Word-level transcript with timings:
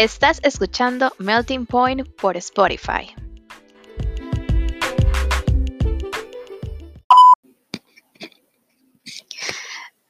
Estás 0.00 0.40
escuchando 0.42 1.12
Melting 1.18 1.66
Point 1.66 2.08
por 2.18 2.34
Spotify. 2.38 3.14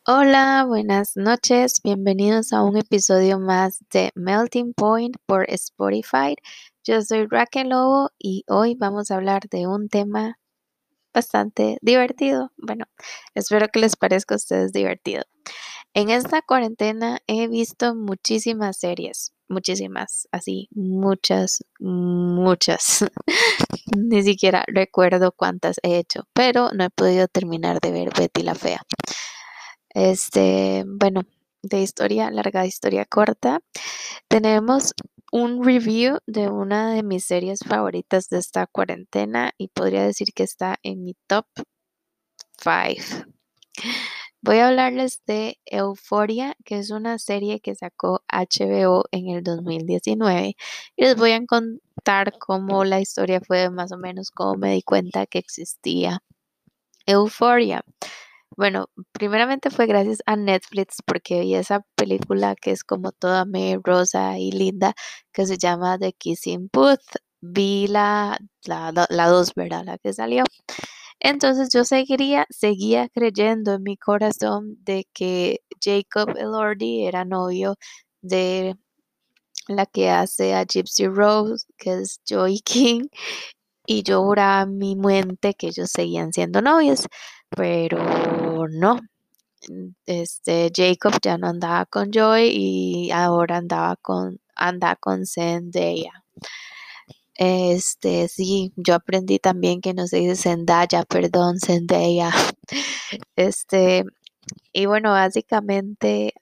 Hola, 0.06 0.64
buenas 0.68 1.16
noches, 1.16 1.80
bienvenidos 1.82 2.52
a 2.52 2.62
un 2.62 2.76
episodio 2.76 3.40
más 3.40 3.80
de 3.90 4.12
Melting 4.14 4.74
Point 4.74 5.16
por 5.26 5.50
Spotify. 5.50 6.36
Yo 6.84 7.02
soy 7.02 7.26
Raquel 7.26 7.70
Lobo 7.70 8.10
y 8.16 8.44
hoy 8.46 8.76
vamos 8.76 9.10
a 9.10 9.16
hablar 9.16 9.48
de 9.50 9.66
un 9.66 9.88
tema 9.88 10.38
bastante 11.12 11.78
divertido. 11.82 12.52
Bueno, 12.56 12.84
espero 13.34 13.66
que 13.66 13.80
les 13.80 13.96
parezca 13.96 14.36
a 14.36 14.38
ustedes 14.38 14.72
divertido. 14.72 15.24
En 15.94 16.10
esta 16.10 16.42
cuarentena 16.42 17.18
he 17.26 17.48
visto 17.48 17.96
muchísimas 17.96 18.78
series, 18.78 19.32
muchísimas, 19.50 20.28
así, 20.32 20.68
muchas, 20.70 21.64
muchas. 21.78 23.04
Ni 23.96 24.22
siquiera 24.22 24.64
recuerdo 24.66 25.32
cuántas 25.32 25.78
he 25.82 25.98
hecho, 25.98 26.22
pero 26.32 26.70
no 26.72 26.84
he 26.84 26.90
podido 26.90 27.28
terminar 27.28 27.80
de 27.80 27.90
ver 27.90 28.10
Betty 28.16 28.42
la 28.42 28.54
Fea. 28.54 28.80
Este, 29.90 30.84
bueno, 30.86 31.22
de 31.62 31.82
historia 31.82 32.30
larga, 32.30 32.64
historia 32.64 33.04
corta, 33.04 33.60
tenemos 34.28 34.94
un 35.32 35.64
review 35.64 36.18
de 36.26 36.48
una 36.48 36.92
de 36.94 37.02
mis 37.02 37.24
series 37.24 37.60
favoritas 37.60 38.28
de 38.28 38.38
esta 38.38 38.66
cuarentena 38.66 39.52
y 39.58 39.68
podría 39.68 40.04
decir 40.04 40.28
que 40.34 40.42
está 40.42 40.78
en 40.82 41.04
mi 41.04 41.14
top 41.26 41.46
5. 42.62 43.26
Voy 44.42 44.56
a 44.58 44.68
hablarles 44.68 45.22
de 45.26 45.58
Euphoria, 45.66 46.54
que 46.64 46.78
es 46.78 46.90
una 46.90 47.18
serie 47.18 47.60
que 47.60 47.74
sacó 47.74 48.22
HBO 48.32 49.04
en 49.12 49.28
el 49.28 49.42
2019 49.44 50.56
y 50.96 51.04
les 51.04 51.16
voy 51.16 51.32
a 51.32 51.44
contar 51.46 52.38
cómo 52.38 52.84
la 52.84 53.00
historia 53.00 53.40
fue 53.46 53.68
más 53.70 53.92
o 53.92 53.98
menos 53.98 54.30
cómo 54.30 54.56
me 54.56 54.72
di 54.72 54.82
cuenta 54.82 55.26
que 55.26 55.38
existía 55.38 56.22
Euphoria. 57.06 57.82
Bueno, 58.56 58.86
primeramente 59.12 59.70
fue 59.70 59.86
gracias 59.86 60.20
a 60.26 60.36
Netflix 60.36 60.98
porque 61.06 61.40
vi 61.40 61.54
esa 61.54 61.82
película 61.96 62.56
que 62.56 62.72
es 62.72 62.84
como 62.84 63.12
toda 63.12 63.44
me 63.44 63.78
rosa 63.82 64.38
y 64.38 64.52
linda 64.52 64.94
que 65.32 65.46
se 65.46 65.58
llama 65.58 65.98
The 65.98 66.12
Kissing 66.14 66.70
Booth. 66.72 67.00
Vi 67.42 67.88
la, 67.88 68.38
la, 68.66 68.92
la 69.10 69.28
dos, 69.28 69.54
¿verdad? 69.54 69.84
La 69.84 69.98
que 69.98 70.12
salió. 70.14 70.44
Entonces 71.20 71.68
yo 71.72 71.84
seguiría, 71.84 72.46
seguía 72.50 73.08
creyendo 73.10 73.74
en 73.74 73.82
mi 73.82 73.96
corazón 73.96 74.76
de 74.84 75.06
que 75.12 75.60
Jacob 75.82 76.36
Elordi 76.36 77.04
era 77.06 77.24
novio 77.24 77.76
de 78.22 78.76
la 79.68 79.86
que 79.86 80.10
hace 80.10 80.54
a 80.54 80.64
Gypsy 80.64 81.06
Rose, 81.08 81.66
que 81.78 81.94
es 81.94 82.20
Joy 82.28 82.60
King, 82.64 83.08
y 83.86 84.02
yo 84.04 84.22
juraba 84.24 84.66
mi 84.66 84.96
mente 84.96 85.54
que 85.54 85.68
ellos 85.68 85.90
seguían 85.90 86.32
siendo 86.32 86.62
novios, 86.62 87.06
pero 87.50 87.98
no. 88.70 89.00
Este 90.06 90.70
Jacob 90.74 91.14
ya 91.22 91.38
no 91.38 91.48
andaba 91.48 91.86
con 91.86 92.10
Joy 92.12 92.48
y 92.52 93.10
ahora 93.10 93.58
andaba 93.58 93.96
con 93.96 94.40
anda 94.54 94.96
con 94.96 95.26
Zendaya. 95.26 96.24
Este, 97.42 98.28
sí, 98.28 98.70
yo 98.76 98.94
aprendí 98.94 99.38
también 99.38 99.80
que 99.80 99.94
no 99.94 100.06
se 100.06 100.18
dice 100.18 100.36
Zendaya, 100.36 101.04
perdón, 101.04 101.58
Zendaya. 101.58 102.30
Este, 103.36 104.04
y 104.72 104.86
bueno, 104.86 105.12
básicamente 105.12 106.34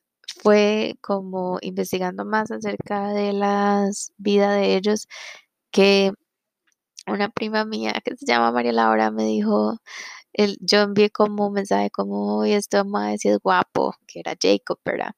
fue 0.42 0.96
como 1.02 1.58
investigando 1.62 2.24
más 2.26 2.50
acerca 2.52 3.10
de 3.14 3.32
las 3.34 4.12
vidas 4.18 4.56
de 4.60 4.76
ellos 4.76 5.08
que 5.72 6.12
una 7.08 7.28
prima 7.30 7.64
mía 7.64 7.94
que 8.04 8.16
se 8.16 8.26
llama 8.26 8.52
María 8.52 8.72
Laura 8.72 9.10
me 9.10 9.24
dijo, 9.24 9.78
el, 10.34 10.58
yo 10.60 10.80
envié 10.82 11.10
como 11.10 11.48
un 11.48 11.54
mensaje 11.54 11.90
como, 11.90 12.38
oye, 12.38 12.56
esto 12.56 12.84
más 12.86 13.24
es 13.24 13.38
guapo, 13.40 13.94
que 14.08 14.20
era 14.20 14.34
Jacob, 14.40 14.78
¿verdad? 14.84 15.12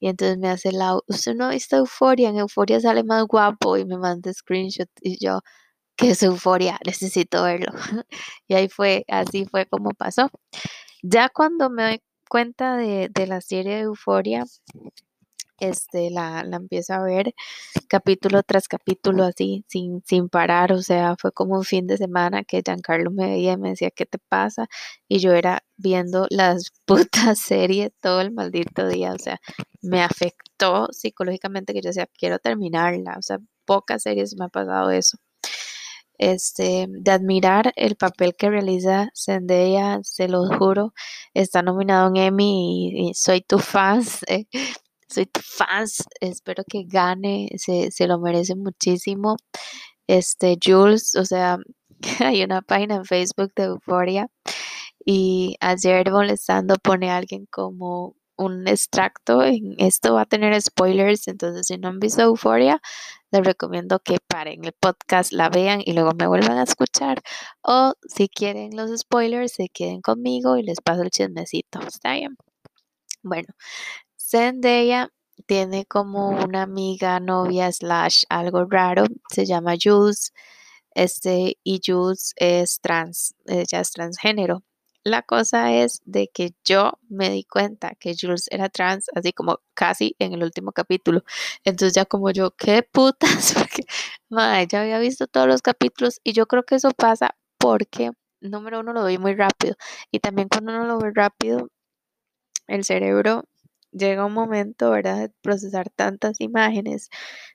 Y 0.00 0.08
entonces 0.08 0.38
me 0.38 0.48
hace 0.50 0.72
la, 0.72 0.98
usted 1.08 1.34
no 1.34 1.46
ha 1.46 1.50
visto 1.50 1.76
Euforia, 1.76 2.28
en 2.30 2.36
Euforia 2.38 2.80
sale 2.80 3.04
más 3.04 3.24
guapo 3.26 3.76
y 3.78 3.84
me 3.86 3.98
manda 3.98 4.32
screenshot 4.32 4.88
y 5.00 5.18
yo, 5.24 5.40
¿qué 5.96 6.10
es 6.12 6.22
Euforia? 6.24 6.78
Necesito 6.86 7.44
verlo. 7.44 7.72
y 8.48 8.54
ahí 8.54 8.68
fue, 8.68 9.04
así 9.08 9.46
fue 9.46 9.66
como 9.66 9.90
pasó. 9.92 10.30
Ya 11.02 11.28
cuando 11.30 11.70
me 11.70 11.84
doy 11.84 12.02
cuenta 12.30 12.76
de, 12.76 13.10
de 13.14 13.26
la 13.28 13.40
serie 13.42 13.76
de 13.76 13.80
Euforia, 13.82 14.44
este, 15.58 16.10
la, 16.10 16.44
la 16.44 16.56
empiezo 16.56 16.94
a 16.94 17.02
ver 17.02 17.34
capítulo 17.88 18.42
tras 18.42 18.68
capítulo 18.68 19.24
así, 19.24 19.64
sin, 19.68 20.02
sin 20.06 20.28
parar, 20.28 20.72
o 20.72 20.82
sea, 20.82 21.16
fue 21.18 21.32
como 21.32 21.56
un 21.56 21.64
fin 21.64 21.86
de 21.86 21.96
semana 21.96 22.44
que 22.44 22.62
Giancarlo 22.64 23.10
me 23.10 23.26
veía 23.28 23.52
y 23.52 23.56
me 23.56 23.70
decía, 23.70 23.90
¿qué 23.90 24.06
te 24.06 24.18
pasa? 24.18 24.68
Y 25.08 25.18
yo 25.20 25.32
era 25.32 25.64
viendo 25.76 26.26
las 26.30 26.72
putas 26.86 27.38
series 27.40 27.90
todo 28.00 28.20
el 28.20 28.32
maldito 28.32 28.88
día, 28.88 29.12
o 29.12 29.18
sea, 29.18 29.40
me 29.82 30.02
afectó 30.02 30.88
psicológicamente 30.92 31.72
que 31.72 31.82
yo 31.82 31.88
decía, 31.90 32.08
quiero 32.18 32.38
terminarla, 32.38 33.16
o 33.18 33.22
sea, 33.22 33.38
pocas 33.64 34.02
series 34.02 34.36
me 34.36 34.46
ha 34.46 34.48
pasado 34.48 34.90
eso. 34.90 35.18
Este, 36.18 36.86
de 36.88 37.10
admirar 37.10 37.72
el 37.76 37.96
papel 37.96 38.34
que 38.36 38.48
realiza 38.48 39.10
Zendaya, 39.14 40.00
se 40.02 40.28
lo 40.28 40.46
juro, 40.46 40.94
está 41.34 41.60
nominado 41.62 42.08
en 42.08 42.16
Emmy 42.16 43.10
y, 43.10 43.14
soy 43.14 43.42
tu 43.42 43.58
fan. 43.58 44.02
Eh, 44.28 44.46
soy 45.08 45.26
tu 45.26 45.40
fan, 45.42 45.86
espero 46.20 46.64
que 46.68 46.84
gane, 46.86 47.48
se, 47.56 47.90
se 47.90 48.06
lo 48.06 48.18
merece 48.18 48.54
muchísimo. 48.56 49.36
Este, 50.08 50.58
Jules, 50.64 51.14
o 51.16 51.24
sea, 51.24 51.58
hay 52.20 52.42
una 52.44 52.62
página 52.62 52.96
en 52.96 53.04
Facebook 53.04 53.52
de 53.56 53.64
Euphoria 53.64 54.28
y 55.04 55.56
ayer 55.60 56.10
molestando 56.10 56.76
pone 56.82 57.10
alguien 57.10 57.46
como 57.50 58.16
un 58.36 58.68
extracto, 58.68 59.42
esto 59.78 60.14
va 60.14 60.22
a 60.22 60.26
tener 60.26 60.60
spoilers, 60.60 61.28
entonces 61.28 61.66
si 61.68 61.78
no 61.78 61.88
han 61.88 61.98
visto 62.00 62.22
Euphoria, 62.22 62.80
les 63.32 63.44
recomiendo 63.44 63.98
que 64.00 64.18
paren 64.26 64.64
el 64.64 64.72
podcast, 64.72 65.32
la 65.32 65.48
vean 65.48 65.80
y 65.84 65.92
luego 65.94 66.12
me 66.18 66.26
vuelvan 66.26 66.58
a 66.58 66.64
escuchar. 66.64 67.22
O 67.62 67.94
si 68.02 68.28
quieren 68.28 68.76
los 68.76 68.90
spoilers, 68.98 69.52
se 69.52 69.68
queden 69.68 70.00
conmigo 70.02 70.56
y 70.58 70.62
les 70.62 70.80
paso 70.80 71.02
el 71.02 71.10
chismecito. 71.10 71.80
¿Está 71.80 72.14
bien? 72.14 72.36
Bueno, 73.22 73.48
Zendaya 74.36 75.08
tiene 75.46 75.86
como 75.86 76.28
una 76.28 76.62
amiga, 76.62 77.20
novia, 77.20 77.72
slash, 77.72 78.24
algo 78.28 78.66
raro, 78.66 79.04
se 79.30 79.46
llama 79.46 79.76
Jules, 79.82 80.34
este, 80.94 81.56
y 81.64 81.80
Jules 81.84 82.34
es 82.36 82.78
trans, 82.82 83.34
ella 83.46 83.80
es 83.80 83.92
transgénero. 83.92 84.62
La 85.04 85.22
cosa 85.22 85.72
es 85.72 86.02
de 86.04 86.28
que 86.28 86.50
yo 86.64 86.92
me 87.08 87.30
di 87.30 87.44
cuenta 87.44 87.94
que 87.98 88.14
Jules 88.20 88.48
era 88.50 88.68
trans, 88.68 89.06
así 89.14 89.32
como 89.32 89.60
casi 89.72 90.14
en 90.18 90.34
el 90.34 90.42
último 90.42 90.72
capítulo. 90.72 91.22
Entonces 91.64 91.94
ya 91.94 92.04
como 92.04 92.30
yo, 92.30 92.50
qué 92.50 92.82
putas, 92.82 93.54
porque 93.58 93.84
madre, 94.28 94.66
ya 94.70 94.82
había 94.82 94.98
visto 94.98 95.26
todos 95.28 95.46
los 95.46 95.62
capítulos 95.62 96.20
y 96.24 96.34
yo 96.34 96.46
creo 96.46 96.64
que 96.64 96.74
eso 96.74 96.90
pasa 96.90 97.36
porque, 97.56 98.10
número 98.40 98.80
uno, 98.80 98.92
lo 98.92 99.06
vi 99.06 99.16
muy 99.16 99.34
rápido. 99.34 99.76
Y 100.10 100.20
también 100.20 100.48
cuando 100.48 100.72
uno 100.72 100.84
lo 100.86 100.98
ve 100.98 101.10
rápido, 101.14 101.68
el 102.66 102.84
cerebro 102.84 103.44
llega 103.92 104.26
un 104.26 104.32
momento, 104.32 104.90
¿verdad?, 104.90 105.28
de 105.28 105.28
procesar 105.42 105.90
tantas 105.90 106.40
imágenes, 106.40 107.08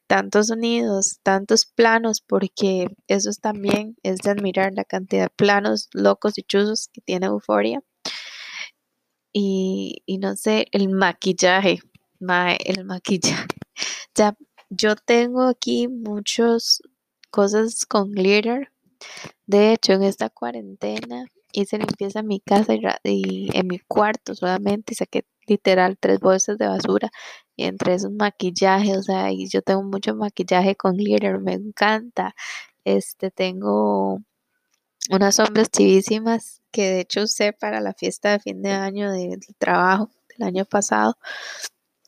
tantos 0.07 0.47
sonidos, 0.47 1.19
tantos 1.23 1.65
planos, 1.65 2.21
porque 2.21 2.87
eso 3.07 3.29
también 3.41 3.95
es 4.03 4.19
de 4.19 4.31
admirar 4.31 4.73
la 4.73 4.85
cantidad 4.85 5.23
de 5.23 5.29
planos 5.29 5.89
locos 5.93 6.37
y 6.37 6.43
chuzos 6.43 6.89
que 6.93 7.01
tiene 7.01 7.27
Euforia. 7.27 7.81
Y, 9.33 10.03
no 10.19 10.35
sé, 10.35 10.67
el 10.71 10.89
maquillaje, 10.89 11.79
el 12.19 12.85
maquillaje. 12.85 13.47
Ya, 14.13 14.35
yo 14.69 14.95
tengo 14.97 15.43
aquí 15.43 15.87
muchas 15.87 16.81
cosas 17.31 17.85
con 17.85 18.11
glitter. 18.11 18.71
De 19.45 19.71
hecho, 19.73 19.93
en 19.93 20.03
esta 20.03 20.29
cuarentena 20.29 21.25
hice 21.53 21.77
limpieza 21.77 22.19
en 22.19 22.27
mi 22.27 22.41
casa 22.41 22.73
y, 23.03 23.49
en 23.53 23.67
mi 23.67 23.79
cuarto 23.79 24.35
solamente 24.35 24.93
y 24.93 24.95
saqué 24.95 25.25
literal 25.47 25.97
tres 25.99 26.19
bolsas 26.19 26.57
de 26.57 26.67
basura 26.67 27.11
y 27.55 27.65
entre 27.65 27.95
esos 27.95 28.11
maquillajes, 28.11 28.97
o 28.97 29.03
sea, 29.03 29.31
y 29.31 29.47
yo 29.47 29.61
tengo 29.61 29.83
mucho 29.83 30.15
maquillaje 30.15 30.75
con 30.75 30.95
glitter, 30.97 31.39
me 31.39 31.53
encanta. 31.53 32.35
Este, 32.85 33.31
tengo 33.31 34.19
unas 35.09 35.35
sombras 35.35 35.69
chivísimas 35.71 36.61
que 36.71 36.83
de 36.91 36.99
hecho 37.01 37.23
usé 37.23 37.53
para 37.53 37.81
la 37.81 37.93
fiesta 37.93 38.31
de 38.31 38.39
fin 38.39 38.61
de 38.61 38.71
año 38.71 39.11
del 39.11 39.39
trabajo 39.59 40.09
del 40.29 40.47
año 40.47 40.65
pasado, 40.65 41.17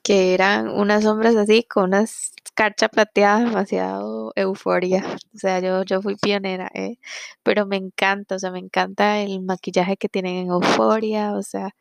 que 0.04 0.34
eran 0.34 0.70
unas 0.70 1.04
sombras 1.04 1.36
así 1.36 1.64
con 1.64 1.86
unas 1.86 2.34
carcha 2.54 2.90
plateada, 2.90 3.40
demasiado 3.46 4.32
euforia. 4.36 5.04
O 5.36 5.38
sea, 5.38 5.60
yo, 5.60 5.84
yo 5.84 6.02
fui 6.02 6.16
pionera, 6.16 6.70
¿eh? 6.74 6.98
pero 7.44 7.66
me 7.66 7.78
encanta, 7.78 8.36
o 8.36 8.40
sea, 8.40 8.52
me 8.52 8.60
encanta 8.60 9.20
el 9.22 9.42
maquillaje 9.42 9.98
que 9.98 10.10
tienen 10.10 10.36
en 10.38 10.48
euforia, 10.50 11.34
o 11.34 11.44
sea, 11.44 11.76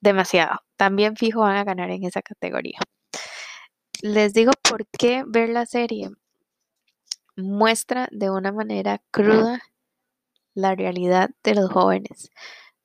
demasiado. 0.00 0.60
También 0.76 1.16
fijo 1.16 1.40
van 1.40 1.56
a 1.56 1.64
ganar 1.64 1.90
en 1.90 2.04
esa 2.04 2.22
categoría. 2.22 2.78
les 4.02 4.32
digo 4.34 4.52
por 4.68 4.86
qué 4.86 5.24
ver 5.26 5.48
la 5.48 5.66
serie 5.66 6.10
muestra 7.36 8.08
de 8.12 8.30
una 8.30 8.52
manera 8.52 9.00
cruda 9.10 9.60
la 10.54 10.74
realidad 10.74 11.30
de 11.44 11.54
los 11.54 11.70
jóvenes. 11.70 12.30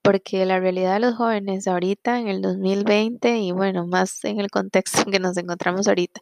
Porque 0.03 0.45
la 0.45 0.59
realidad 0.59 0.95
de 0.95 0.99
los 1.01 1.15
jóvenes 1.15 1.67
ahorita 1.67 2.19
en 2.19 2.27
el 2.27 2.41
2020 2.41 3.37
y 3.37 3.51
bueno, 3.51 3.85
más 3.87 4.23
en 4.25 4.39
el 4.39 4.49
contexto 4.49 5.03
en 5.03 5.11
que 5.11 5.19
nos 5.19 5.37
encontramos 5.37 5.87
ahorita, 5.87 6.19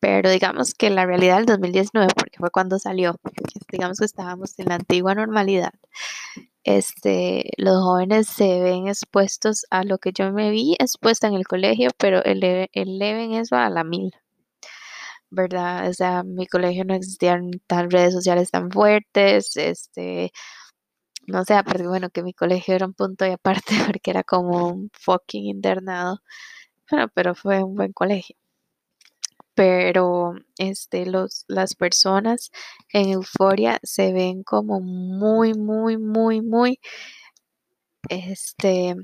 pero 0.00 0.30
digamos 0.30 0.74
que 0.74 0.90
la 0.90 1.06
realidad 1.06 1.38
del 1.38 1.46
2019, 1.46 2.12
porque 2.14 2.38
fue 2.38 2.50
cuando 2.50 2.78
salió, 2.78 3.16
digamos 3.70 3.98
que 3.98 4.04
estábamos 4.04 4.58
en 4.58 4.66
la 4.66 4.76
antigua 4.76 5.14
normalidad, 5.14 5.72
este, 6.66 7.50
los 7.58 7.82
jóvenes 7.82 8.26
se 8.28 8.60
ven 8.60 8.88
expuestos 8.88 9.66
a 9.70 9.84
lo 9.84 9.98
que 9.98 10.12
yo 10.12 10.32
me 10.32 10.50
vi 10.50 10.74
expuesta 10.80 11.28
en 11.28 11.34
el 11.34 11.46
colegio, 11.46 11.90
pero 11.98 12.22
eleven 12.24 13.32
eso 13.34 13.56
a 13.56 13.70
la 13.70 13.84
mil. 13.84 14.12
¿Verdad? 15.30 15.88
O 15.88 15.92
sea, 15.92 16.20
en 16.20 16.34
mi 16.34 16.46
colegio 16.46 16.84
no 16.84 16.94
existían 16.94 17.50
tan 17.66 17.90
redes 17.90 18.12
sociales 18.14 18.50
tan 18.50 18.70
fuertes, 18.70 19.56
este, 19.56 20.32
no 21.26 21.44
sé, 21.44 21.54
aparte, 21.54 21.86
bueno, 21.86 22.10
que 22.10 22.22
mi 22.22 22.32
colegio 22.34 22.74
era 22.74 22.86
un 22.86 22.94
punto 22.94 23.26
y 23.26 23.30
aparte 23.30 23.66
porque 23.86 24.10
era 24.10 24.24
como 24.24 24.68
un 24.68 24.90
fucking 24.92 25.44
internado, 25.46 26.20
bueno, 26.90 27.08
pero 27.14 27.34
fue 27.34 27.62
un 27.64 27.76
buen 27.76 27.92
colegio. 27.92 28.36
Pero 29.56 30.34
este, 30.58 31.06
los, 31.06 31.44
las 31.48 31.74
personas 31.74 32.50
en 32.92 33.10
euforia 33.10 33.80
se 33.82 34.12
ven 34.12 34.44
como 34.44 34.80
muy, 34.80 35.54
muy, 35.54 35.98
muy, 35.98 36.42
muy, 36.42 36.80
este, 38.08 38.96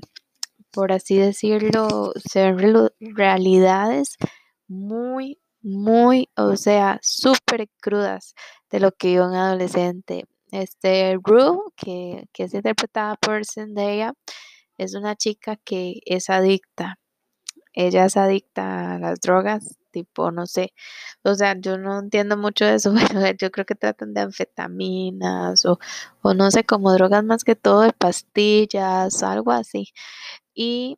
por 0.71 0.91
así 0.93 1.17
decirlo, 1.17 2.13
se 2.29 2.51
ven 2.53 2.89
realidades 2.99 4.17
muy, 4.67 5.39
muy, 5.61 6.29
o 6.37 6.55
sea, 6.57 6.99
súper 7.01 7.69
crudas 7.81 8.35
de 8.71 8.79
lo 8.79 8.91
que 8.93 9.13
yo 9.13 9.27
un 9.27 9.35
adolescente 9.35 10.25
este, 10.53 11.17
Rue, 11.23 11.57
que, 11.75 12.25
es 12.37 12.53
interpretada 12.53 13.15
por 13.17 13.43
Zendaya, 13.45 14.13
es 14.77 14.95
una 14.95 15.15
chica 15.15 15.57
que 15.57 16.01
es 16.05 16.29
adicta. 16.29 16.99
Ella 17.73 18.05
es 18.05 18.17
adicta 18.17 18.95
a 18.95 18.99
las 18.99 19.19
drogas, 19.21 19.79
tipo, 19.93 20.31
no 20.31 20.47
sé, 20.47 20.73
o 21.23 21.35
sea, 21.35 21.55
yo 21.59 21.77
no 21.77 21.99
entiendo 21.99 22.37
mucho 22.37 22.65
de 22.65 22.75
eso, 22.75 22.93
pero 23.17 23.37
yo 23.37 23.51
creo 23.51 23.65
que 23.65 23.75
tratan 23.75 24.13
de 24.13 24.21
anfetaminas 24.21 25.65
o, 25.65 25.79
o 26.21 26.33
no 26.33 26.51
sé, 26.51 26.65
como 26.65 26.93
drogas 26.93 27.23
más 27.23 27.43
que 27.45 27.55
todo 27.55 27.81
de 27.81 27.93
pastillas, 27.93 29.23
algo 29.23 29.51
así. 29.51 29.93
Y 30.55 30.97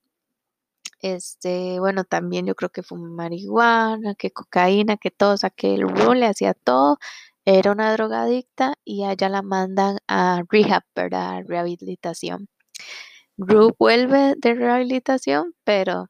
este, 1.02 1.80
bueno, 1.80 2.04
también 2.04 2.48
yo 2.48 2.56
creo 2.56 2.70
que 2.72 2.84
fue 2.84 2.98
marihuana, 3.00 4.16
que 4.16 4.32
cocaína, 4.32 4.98
que 4.98 5.12
todo, 5.12 5.34
o 5.36 5.38
sea, 5.38 5.52
que 5.52 5.76
el 5.76 5.86
le 6.16 6.26
hacía 6.28 6.54
todo 6.56 6.98
era 7.46 7.72
una 7.72 7.94
drogadicta 7.94 8.74
y 8.84 9.04
a 9.04 9.12
ella 9.14 9.30
la 9.30 9.42
mandan 9.44 10.00
a 10.08 10.44
rehab, 10.50 10.84
¿verdad? 10.96 11.44
Rehabilitación. 11.48 12.48
Rue 13.38 13.72
vuelve 13.78 14.36
de 14.38 14.54
rehabilitación, 14.56 15.54
pero 15.64 16.10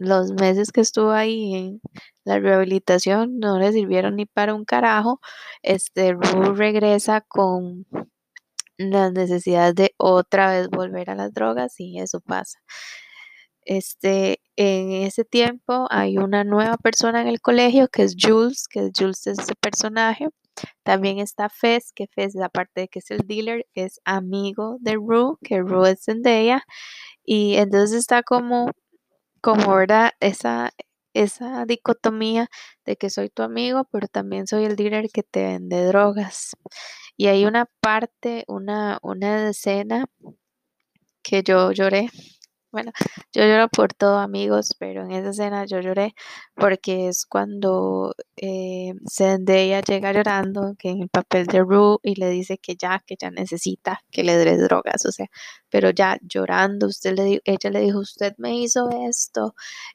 los 0.00 0.32
meses 0.32 0.72
que 0.72 0.80
estuvo 0.80 1.10
ahí 1.12 1.54
en 1.54 1.80
la 2.24 2.38
rehabilitación 2.40 3.38
no 3.38 3.58
le 3.58 3.72
sirvieron 3.72 4.16
ni 4.16 4.26
para 4.26 4.54
un 4.54 4.64
carajo. 4.64 5.20
Este 5.62 6.12
Rue 6.12 6.54
regresa 6.54 7.20
con 7.22 7.86
las 8.78 9.12
necesidades 9.12 9.74
de 9.74 9.94
otra 9.98 10.50
vez 10.50 10.68
volver 10.68 11.10
a 11.10 11.14
las 11.14 11.32
drogas 11.32 11.74
y 11.78 11.98
eso 12.00 12.20
pasa. 12.20 12.58
Este, 13.62 14.40
en 14.56 14.92
ese 14.92 15.24
tiempo 15.24 15.86
hay 15.90 16.18
una 16.18 16.44
nueva 16.44 16.76
persona 16.76 17.22
en 17.22 17.28
el 17.28 17.40
colegio 17.40 17.88
que 17.88 18.02
es 18.02 18.14
Jules, 18.20 18.68
que 18.68 18.90
Jules 18.96 19.26
es 19.26 19.38
ese 19.38 19.54
personaje 19.54 20.28
también 20.82 21.18
está 21.18 21.48
Fez, 21.48 21.92
que 21.92 22.06
Fez, 22.06 22.36
aparte 22.36 22.82
de 22.82 22.88
que 22.88 23.00
es 23.00 23.10
el 23.10 23.20
dealer, 23.26 23.66
es 23.74 24.00
amigo 24.04 24.76
de 24.80 24.94
Rue, 24.94 25.36
que 25.42 25.60
Rue 25.60 25.92
es 25.92 26.04
Zendaya. 26.04 26.64
Y 27.24 27.56
entonces 27.56 27.98
está 27.98 28.22
como, 28.22 28.70
como, 29.44 29.74
¿verdad? 29.76 30.12
Esa, 30.20 30.72
esa 31.12 31.66
dicotomía 31.66 32.48
de 32.86 32.96
que 32.96 33.10
soy 33.10 33.28
tu 33.28 33.42
amigo, 33.42 33.86
pero 33.92 34.08
también 34.08 34.46
soy 34.46 34.64
el 34.64 34.74
dealer 34.74 35.10
que 35.12 35.22
te 35.22 35.42
vende 35.44 35.84
drogas. 35.84 36.56
Y 37.18 37.26
hay 37.26 37.44
una 37.44 37.66
parte, 37.80 38.44
una, 38.48 38.98
una 39.02 39.50
escena 39.50 40.06
que 41.22 41.42
yo 41.42 41.72
lloré 41.72 42.08
bueno, 42.74 42.90
yo 43.32 43.42
lloro 43.44 43.68
por 43.68 43.94
todo, 43.94 44.18
amigos, 44.18 44.74
pero 44.80 45.04
en 45.04 45.12
esa 45.12 45.30
escena 45.30 45.64
yo 45.64 45.78
lloré 45.80 46.14
porque 46.56 47.06
es 47.08 47.24
cuando 47.24 48.14
eh, 48.36 48.94
Zendaya 49.08 49.80
llega 49.80 50.12
llorando, 50.12 50.74
que 50.76 50.90
en 50.90 51.02
el 51.02 51.08
papel 51.08 51.46
de 51.46 51.60
Rue, 51.60 51.98
y 52.02 52.16
le 52.16 52.30
dice 52.30 52.58
que 52.58 52.74
ya, 52.74 53.00
que 53.06 53.14
ya 53.16 53.30
necesita 53.30 54.00
que 54.10 54.24
le 54.24 54.36
dé 54.36 54.56
drogas, 54.58 55.06
o 55.06 55.12
sea, 55.12 55.28
pero 55.70 55.90
ya 55.90 56.18
llorando, 56.22 56.88
usted 56.88 57.14
le 57.16 57.40
ella 57.44 57.70
le 57.70 57.80
dijo, 57.80 58.00
usted 58.00 58.34
me 58.38 58.58
hizo 58.58 58.90
esto, 59.08 59.54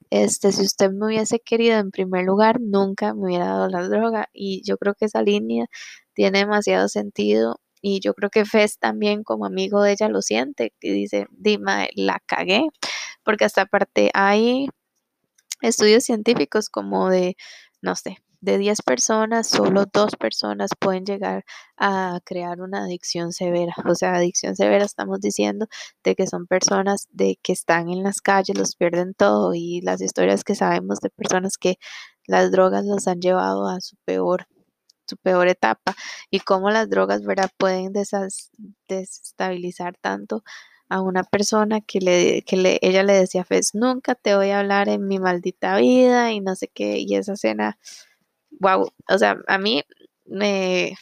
este, 0.10 0.54
si 0.54 0.64
usted 0.64 0.92
me 0.92 1.08
hubiese 1.08 1.40
querido 1.42 1.80
en 1.80 1.92
primer 1.92 2.24
lugar, 2.26 2.62
nunca 2.62 3.14
me 3.14 3.26
hubiera 3.26 3.48
dado 3.48 3.68
la 3.68 3.84
droga, 3.90 4.30
y 4.34 4.64
yo 4.66 4.78
creo 4.78 4.94
que 4.96 5.06
esa 5.06 5.22
línea 5.22 5.66
tiene 6.14 6.40
demasiado 6.40 6.88
sentido 6.88 7.60
y 7.82 8.00
yo 8.02 8.14
creo 8.14 8.30
que 8.30 8.46
Fez 8.46 8.80
también 8.80 9.24
como 9.24 9.46
amigo 9.46 9.82
de 9.84 9.94
ella 9.94 10.10
lo 10.10 10.22
siente, 10.22 10.74
y 10.82 10.92
dice, 10.92 11.28
Dima, 11.32 11.88
la 11.96 12.20
cagué, 12.26 12.68
porque 13.24 13.46
hasta 13.46 13.64
aparte 13.64 14.12
hay 14.14 14.70
estudios 15.62 16.04
científicos 16.04 16.70
como 16.70 17.10
de, 17.10 17.36
no 17.82 17.96
sé, 17.96 18.18
de 18.42 18.58
10 18.58 18.82
personas, 18.84 19.48
solo 19.48 19.86
dos 19.92 20.16
personas 20.16 20.72
pueden 20.80 21.06
llegar 21.06 21.44
a 21.78 22.20
crear 22.24 22.62
una 22.62 22.84
adicción 22.86 23.34
severa. 23.34 23.74
O 23.86 23.96
sea, 23.96 24.16
adicción 24.16 24.56
severa 24.56 24.86
estamos 24.86 25.20
diciendo 25.20 25.68
de 26.04 26.16
que 26.16 26.28
son 26.28 26.48
personas 26.48 27.08
de 27.12 27.38
que 27.42 27.52
están 27.54 27.90
en 27.90 28.04
las 28.04 28.22
calles, 28.22 28.58
los 28.58 28.76
pierden 28.76 29.14
todo 29.14 29.54
y 29.54 29.82
las 29.82 30.02
historias 30.02 30.44
que 30.44 30.56
sabemos 30.56 31.00
de 31.02 31.10
personas 31.10 31.58
que 31.58 31.78
las 32.28 32.52
drogas 32.52 32.86
los 32.86 33.08
han 33.08 33.20
llevado 33.22 33.68
a 33.68 33.82
su 33.82 33.98
peor 34.06 34.48
su 35.10 35.18
peor 35.18 35.48
etapa 35.48 35.96
y 36.30 36.40
cómo 36.42 36.70
las 36.72 36.90
drogas, 36.90 37.24
¿verdad? 37.26 37.52
Pueden 37.58 37.94
desestabilizar 38.88 39.96
tanto 39.98 40.44
a 40.90 41.02
una 41.02 41.24
persona 41.24 41.82
que, 41.82 42.00
le, 42.00 42.42
que 42.44 42.58
le, 42.58 42.80
ella 42.82 43.04
le 43.04 43.14
decía, 43.14 43.44
Fez, 43.46 43.76
nunca 43.76 44.16
te 44.16 44.36
voy 44.36 44.50
a 44.50 44.60
hablar 44.60 44.90
en 44.90 45.08
mi 45.08 45.20
maldita 45.20 45.78
vida 45.78 46.32
y 46.32 46.42
no 46.42 46.56
sé 46.56 46.68
qué, 46.68 47.00
y 47.00 47.16
esa 47.16 47.34
escena, 47.34 47.78
wow, 48.60 48.92
o 49.10 49.18
sea, 49.18 49.38
a 49.48 49.58
mí 49.60 49.84
me, 50.26 50.96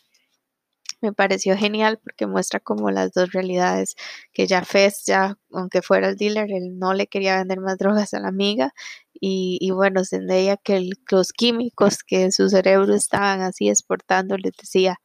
me 1.01 1.13
pareció 1.13 1.56
genial 1.58 2.00
porque 2.04 2.27
muestra 2.27 2.60
como 2.60 2.92
las 2.92 3.12
dos 3.13 3.32
realidades, 3.32 3.96
que 4.34 4.48
ya 4.48 4.63
Fez, 4.63 5.04
ya 5.06 5.38
aunque 5.51 5.82
fuera 5.82 6.10
el 6.10 6.18
dealer, 6.18 6.51
él 6.51 6.80
no 6.80 6.94
le 6.94 7.08
quería 7.08 7.38
vender 7.38 7.60
más 7.62 7.77
drogas 7.77 8.13
a 8.13 8.20
la 8.20 8.30
amiga 8.30 8.74
y, 9.13 9.58
y 9.62 9.72
bueno, 9.72 10.04
Zendaya 10.06 10.58
que 10.58 10.89
los 11.12 11.34
químicos 11.34 12.00
que 12.04 12.24
en 12.24 12.32
su 12.32 12.50
cerebro 12.50 12.94
estaban 12.96 13.42
así 13.42 13.70
exportando 13.70 14.38
les 14.38 14.54
decía, 14.54 15.00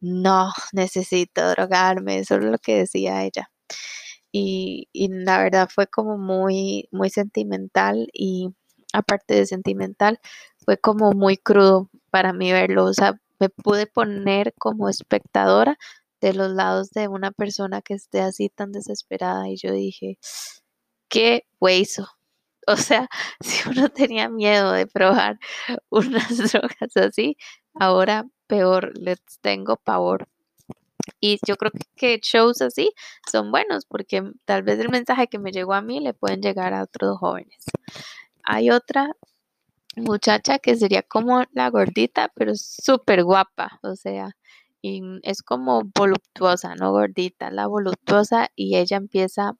no, 0.00 0.52
necesito 0.72 1.48
drogarme, 1.50 2.20
eso 2.20 2.36
es 2.36 2.44
lo 2.44 2.58
que 2.58 2.78
decía 2.78 3.24
ella. 3.24 3.50
Y, 4.32 4.88
y 4.92 5.08
la 5.08 5.42
verdad 5.42 5.68
fue 5.74 5.86
como 5.88 6.18
muy, 6.18 6.88
muy 6.92 7.10
sentimental 7.10 8.08
y 8.12 8.50
aparte 8.92 9.34
de 9.34 9.46
sentimental, 9.46 10.20
fue 10.64 10.78
como 10.78 11.12
muy 11.12 11.36
crudo 11.36 11.90
para 12.10 12.32
mí 12.32 12.52
verlo, 12.52 12.84
me 13.40 13.48
pude 13.48 13.86
poner 13.86 14.54
como 14.58 14.88
espectadora 14.88 15.78
de 16.20 16.34
los 16.34 16.52
lados 16.52 16.90
de 16.90 17.08
una 17.08 17.32
persona 17.32 17.82
que 17.82 17.94
esté 17.94 18.20
así 18.20 18.50
tan 18.50 18.72
desesperada 18.72 19.48
y 19.48 19.56
yo 19.56 19.72
dije, 19.72 20.18
qué 21.08 21.44
hueso, 21.60 22.08
o 22.66 22.76
sea, 22.76 23.08
si 23.40 23.68
uno 23.68 23.88
tenía 23.88 24.28
miedo 24.28 24.72
de 24.72 24.86
probar 24.86 25.38
unas 25.90 26.52
drogas 26.52 26.96
así, 26.96 27.36
ahora 27.74 28.26
peor, 28.46 28.92
les 28.98 29.20
tengo 29.40 29.76
pavor. 29.76 30.28
Y 31.20 31.38
yo 31.46 31.56
creo 31.56 31.72
que 31.96 32.20
shows 32.22 32.60
así 32.62 32.92
son 33.30 33.50
buenos 33.50 33.86
porque 33.86 34.22
tal 34.44 34.62
vez 34.62 34.78
el 34.78 34.90
mensaje 34.90 35.28
que 35.28 35.38
me 35.38 35.52
llegó 35.52 35.74
a 35.74 35.82
mí 35.82 36.00
le 36.00 36.14
pueden 36.14 36.42
llegar 36.42 36.74
a 36.74 36.82
otros 36.82 37.18
jóvenes. 37.18 37.64
Hay 38.44 38.70
otra 38.70 39.10
muchacha 40.00 40.58
que 40.58 40.76
sería 40.76 41.02
como 41.02 41.44
la 41.52 41.70
gordita, 41.70 42.30
pero 42.34 42.52
súper 42.54 43.24
guapa, 43.24 43.78
o 43.82 43.96
sea, 43.96 44.36
y 44.82 45.02
es 45.22 45.42
como 45.42 45.82
voluptuosa, 45.94 46.74
no 46.76 46.92
gordita, 46.92 47.50
la 47.50 47.66
voluptuosa 47.66 48.48
y 48.56 48.76
ella 48.76 48.96
empieza 48.96 49.54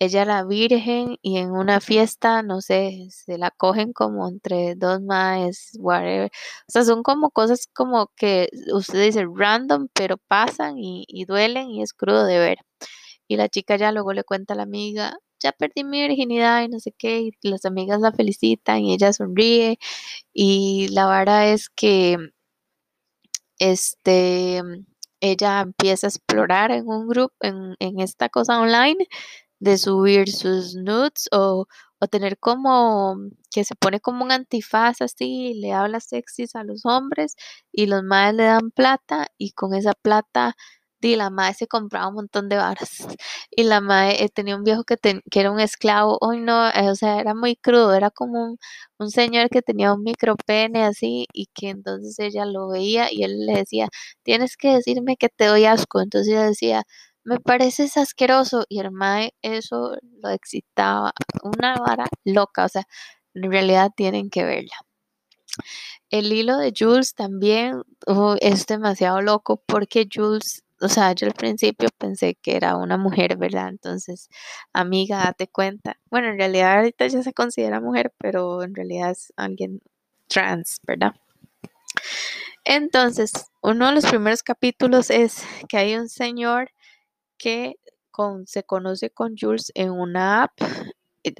ella 0.00 0.24
la 0.24 0.44
virgen 0.44 1.16
y 1.22 1.38
en 1.38 1.50
una 1.50 1.80
fiesta, 1.80 2.42
no 2.42 2.60
sé, 2.60 3.08
se 3.10 3.36
la 3.38 3.50
cogen 3.50 3.92
como 3.92 4.28
entre 4.28 4.74
dos 4.76 5.00
más, 5.02 5.72
whatever. 5.78 6.30
O 6.68 6.72
sea, 6.72 6.84
son 6.84 7.02
como 7.02 7.30
cosas 7.30 7.68
como 7.72 8.08
que 8.16 8.48
usted 8.72 9.02
dice 9.02 9.26
random, 9.32 9.88
pero 9.92 10.16
pasan 10.18 10.74
y, 10.78 11.06
duelen 11.26 11.70
y 11.70 11.82
es 11.82 11.92
crudo 11.94 12.24
de 12.26 12.38
ver. 12.38 12.58
Y 13.28 13.36
la 13.36 13.48
chica 13.48 13.76
ya 13.76 13.92
luego 13.92 14.12
le 14.12 14.24
cuenta 14.24 14.54
a 14.54 14.56
la 14.56 14.62
amiga 14.64 15.18
ya 15.42 15.52
perdí 15.52 15.84
mi 15.84 16.02
virginidad 16.02 16.62
y 16.64 16.68
no 16.68 16.80
sé 16.80 16.92
qué, 16.98 17.20
y 17.20 17.32
las 17.42 17.64
amigas 17.64 18.00
la 18.00 18.12
felicitan 18.12 18.80
y 18.80 18.94
ella 18.94 19.12
sonríe 19.12 19.78
y 20.34 20.88
la 20.90 21.06
vara 21.06 21.48
es 21.48 21.68
que 21.70 22.18
este 23.58 24.62
ella 25.20 25.60
empieza 25.62 26.06
a 26.06 26.10
explorar 26.10 26.70
en 26.70 26.86
un 26.88 27.08
grupo, 27.08 27.34
en, 27.40 27.74
en 27.80 28.00
esta 28.00 28.28
cosa 28.28 28.60
online 28.60 28.96
de 29.60 29.78
subir 29.78 30.30
sus 30.32 30.74
nudes 30.76 31.28
o, 31.32 31.66
o 32.00 32.08
tener 32.08 32.38
como 32.40 33.16
que 33.52 33.64
se 33.64 33.76
pone 33.76 34.00
como 34.00 34.24
un 34.24 34.32
antifaz 34.32 35.02
así 35.02 35.50
y 35.52 35.54
le 35.60 35.72
habla 35.72 36.00
sexys 36.00 36.56
a 36.56 36.64
los 36.64 36.86
hombres 36.86 37.36
y 37.72 37.86
los 37.86 38.02
madres 38.04 38.36
le 38.36 38.44
dan 38.44 38.70
plata 38.72 39.28
y 39.38 39.52
con 39.52 39.74
esa 39.74 39.94
plata 39.94 40.56
y 41.00 41.16
la 41.16 41.30
madre 41.30 41.54
se 41.54 41.66
compraba 41.66 42.08
un 42.08 42.14
montón 42.14 42.48
de 42.48 42.56
varas. 42.56 43.06
Y 43.50 43.64
la 43.64 43.80
madre 43.80 44.24
eh, 44.24 44.28
tenía 44.28 44.56
un 44.56 44.64
viejo 44.64 44.84
que, 44.84 44.96
que 45.30 45.40
era 45.40 45.50
un 45.50 45.60
esclavo. 45.60 46.18
Hoy 46.20 46.40
no, 46.40 46.68
eh, 46.68 46.90
o 46.90 46.94
sea, 46.94 47.20
era 47.20 47.34
muy 47.34 47.56
crudo. 47.56 47.94
Era 47.94 48.10
como 48.10 48.42
un, 48.44 48.58
un 48.98 49.10
señor 49.10 49.48
que 49.50 49.62
tenía 49.62 49.92
un 49.92 50.02
micropene 50.02 50.84
así 50.84 51.26
y 51.32 51.46
que 51.54 51.70
entonces 51.70 52.18
ella 52.18 52.44
lo 52.46 52.68
veía 52.68 53.12
y 53.12 53.24
él 53.24 53.46
le 53.46 53.54
decía, 53.54 53.88
tienes 54.22 54.56
que 54.56 54.74
decirme 54.74 55.16
que 55.16 55.28
te 55.28 55.46
doy 55.46 55.64
asco. 55.66 56.00
Entonces 56.00 56.32
ella 56.32 56.44
decía, 56.44 56.84
me 57.24 57.38
pareces 57.40 57.96
asqueroso. 57.96 58.64
Y 58.68 58.80
el 58.80 58.90
eso 59.42 59.96
lo 60.22 60.30
excitaba. 60.30 61.12
Una 61.42 61.76
vara 61.76 62.06
loca. 62.24 62.64
O 62.64 62.68
sea, 62.68 62.84
en 63.34 63.50
realidad 63.52 63.90
tienen 63.96 64.30
que 64.30 64.44
verla. 64.44 64.74
El 66.10 66.32
hilo 66.32 66.56
de 66.56 66.72
Jules 66.76 67.14
también 67.14 67.82
es 68.40 68.66
demasiado 68.66 69.20
loco 69.22 69.62
porque 69.66 70.08
Jules 70.12 70.62
o 70.80 70.88
sea, 70.88 71.12
yo 71.12 71.26
al 71.26 71.34
principio 71.34 71.88
pensé 71.98 72.34
que 72.36 72.56
era 72.56 72.76
una 72.76 72.96
mujer, 72.96 73.36
¿verdad? 73.36 73.68
Entonces, 73.68 74.28
amiga, 74.72 75.18
date 75.24 75.48
cuenta. 75.48 75.98
Bueno, 76.10 76.28
en 76.28 76.38
realidad 76.38 76.78
ahorita 76.78 77.06
ya 77.08 77.22
se 77.22 77.32
considera 77.32 77.80
mujer, 77.80 78.12
pero 78.18 78.62
en 78.62 78.74
realidad 78.74 79.10
es 79.10 79.32
alguien 79.36 79.80
trans, 80.28 80.78
¿verdad? 80.86 81.14
Entonces, 82.64 83.32
uno 83.62 83.88
de 83.88 83.94
los 83.94 84.06
primeros 84.06 84.42
capítulos 84.42 85.10
es 85.10 85.42
que 85.68 85.78
hay 85.78 85.96
un 85.96 86.08
señor 86.08 86.70
que 87.38 87.76
se 88.46 88.64
conoce 88.64 89.10
con 89.10 89.36
Jules 89.38 89.70
en 89.74 89.90
una 89.90 90.44
app. 90.44 90.52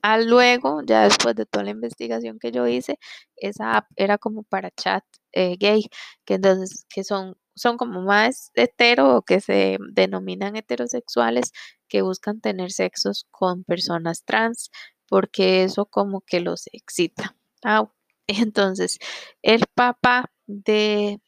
Ah, 0.02 0.18
luego, 0.18 0.82
ya 0.84 1.04
después 1.04 1.34
de 1.34 1.46
toda 1.46 1.64
la 1.64 1.70
investigación 1.70 2.38
que 2.38 2.52
yo 2.52 2.66
hice, 2.66 2.98
esa 3.36 3.76
app 3.78 3.86
era 3.96 4.18
como 4.18 4.42
para 4.42 4.70
chat 4.70 5.04
eh, 5.32 5.56
gay, 5.58 5.88
que 6.24 6.34
entonces, 6.34 6.84
que 6.90 7.04
son 7.04 7.36
son 7.58 7.76
como 7.76 8.02
más 8.02 8.50
hetero 8.54 9.16
o 9.16 9.22
que 9.22 9.40
se 9.40 9.78
denominan 9.92 10.56
heterosexuales 10.56 11.52
que 11.88 12.02
buscan 12.02 12.40
tener 12.40 12.72
sexos 12.72 13.26
con 13.30 13.64
personas 13.64 14.24
trans 14.24 14.70
porque 15.08 15.64
eso 15.64 15.86
como 15.86 16.20
que 16.20 16.40
los 16.40 16.68
excita. 16.72 17.36
Ah, 17.64 17.90
entonces, 18.26 18.98
el 19.42 19.64
papá 19.74 20.30
de 20.46 21.20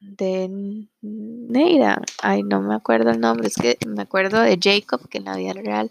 de 0.00 0.48
Neira, 1.02 2.00
ay 2.22 2.42
no 2.42 2.62
me 2.62 2.74
acuerdo 2.74 3.10
el 3.10 3.20
nombre, 3.20 3.48
es 3.48 3.56
que 3.56 3.76
me 3.86 4.02
acuerdo 4.02 4.40
de 4.40 4.58
Jacob, 4.60 5.06
que 5.08 5.18
en 5.18 5.26
la 5.26 5.36
vida 5.36 5.52
real 5.52 5.90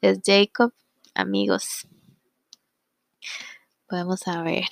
es 0.00 0.20
Jacob, 0.24 0.72
amigos. 1.14 1.86
Podemos 3.88 4.26
a 4.26 4.42
ver. 4.42 4.64